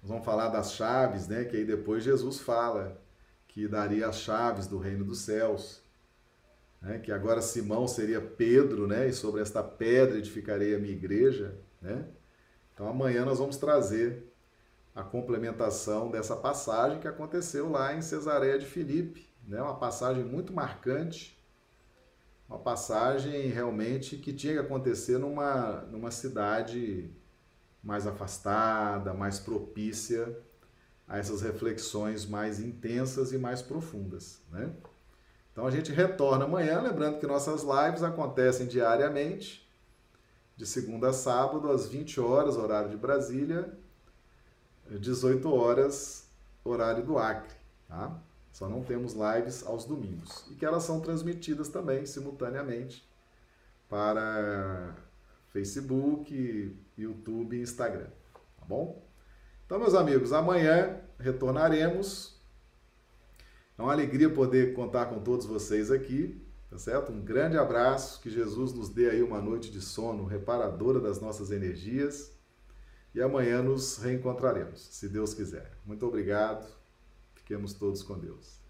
Nós 0.00 0.08
vamos 0.08 0.24
falar 0.24 0.48
das 0.48 0.72
chaves, 0.72 1.28
né? 1.28 1.44
Que 1.44 1.58
aí 1.58 1.64
depois 1.66 2.02
Jesus 2.02 2.40
fala 2.40 2.98
que 3.46 3.68
daria 3.68 4.08
as 4.08 4.16
chaves 4.16 4.66
do 4.66 4.78
reino 4.78 5.04
dos 5.04 5.20
céus. 5.20 5.81
Né? 6.82 6.98
Que 6.98 7.12
agora 7.12 7.40
Simão 7.40 7.86
seria 7.86 8.20
Pedro, 8.20 8.86
né? 8.86 9.08
E 9.08 9.12
sobre 9.12 9.40
esta 9.40 9.62
pedra 9.62 10.18
edificarei 10.18 10.74
a 10.74 10.78
minha 10.78 10.92
igreja, 10.92 11.56
né? 11.80 12.04
Então 12.74 12.88
amanhã 12.88 13.24
nós 13.24 13.38
vamos 13.38 13.56
trazer 13.56 14.24
a 14.94 15.02
complementação 15.02 16.10
dessa 16.10 16.36
passagem 16.36 16.98
que 16.98 17.08
aconteceu 17.08 17.70
lá 17.70 17.94
em 17.94 18.02
Cesareia 18.02 18.58
de 18.58 18.66
Filipe, 18.66 19.30
né? 19.46 19.62
Uma 19.62 19.76
passagem 19.76 20.24
muito 20.24 20.52
marcante, 20.52 21.40
uma 22.48 22.58
passagem 22.58 23.46
realmente 23.48 24.16
que 24.16 24.32
tinha 24.32 24.54
que 24.54 24.58
acontecer 24.58 25.18
numa, 25.18 25.82
numa 25.82 26.10
cidade 26.10 27.10
mais 27.82 28.06
afastada, 28.06 29.14
mais 29.14 29.38
propícia 29.38 30.36
a 31.06 31.18
essas 31.18 31.42
reflexões 31.42 32.26
mais 32.26 32.60
intensas 32.60 33.32
e 33.32 33.38
mais 33.38 33.62
profundas, 33.62 34.42
né? 34.50 34.72
Então 35.52 35.66
a 35.66 35.70
gente 35.70 35.92
retorna 35.92 36.44
amanhã, 36.46 36.80
lembrando 36.80 37.18
que 37.18 37.26
nossas 37.26 37.62
lives 37.62 38.02
acontecem 38.02 38.66
diariamente, 38.66 39.68
de 40.56 40.66
segunda 40.66 41.10
a 41.10 41.12
sábado, 41.12 41.70
às 41.70 41.86
20 41.86 42.20
horas, 42.20 42.56
horário 42.56 42.90
de 42.90 42.96
Brasília, 42.96 43.72
18 44.88 45.52
horas, 45.52 46.28
horário 46.64 47.04
do 47.04 47.18
Acre, 47.18 47.54
tá? 47.88 48.18
Só 48.52 48.68
não 48.68 48.82
temos 48.82 49.14
lives 49.14 49.64
aos 49.66 49.84
domingos. 49.84 50.44
E 50.50 50.54
que 50.54 50.64
elas 50.64 50.82
são 50.82 51.00
transmitidas 51.00 51.68
também 51.68 52.04
simultaneamente 52.04 53.06
para 53.88 54.94
Facebook, 55.52 56.76
YouTube 56.96 57.56
e 57.56 57.62
Instagram. 57.62 58.08
Tá 58.58 58.66
bom? 58.66 59.02
Então, 59.64 59.78
meus 59.78 59.94
amigos, 59.94 60.32
amanhã 60.32 61.00
retornaremos. 61.18 62.31
É 63.78 63.82
uma 63.82 63.92
alegria 63.92 64.30
poder 64.30 64.74
contar 64.74 65.06
com 65.06 65.20
todos 65.20 65.46
vocês 65.46 65.90
aqui, 65.90 66.40
tá 66.70 66.78
certo? 66.78 67.10
Um 67.12 67.20
grande 67.20 67.56
abraço, 67.56 68.20
que 68.20 68.30
Jesus 68.30 68.72
nos 68.72 68.88
dê 68.88 69.10
aí 69.10 69.22
uma 69.22 69.40
noite 69.40 69.70
de 69.70 69.80
sono 69.80 70.24
reparadora 70.24 71.00
das 71.00 71.20
nossas 71.20 71.50
energias. 71.50 72.32
E 73.14 73.20
amanhã 73.20 73.62
nos 73.62 73.98
reencontraremos, 73.98 74.80
se 74.90 75.08
Deus 75.08 75.34
quiser. 75.34 75.70
Muito 75.84 76.06
obrigado. 76.06 76.66
Fiquemos 77.34 77.74
todos 77.74 78.02
com 78.02 78.18
Deus. 78.18 78.61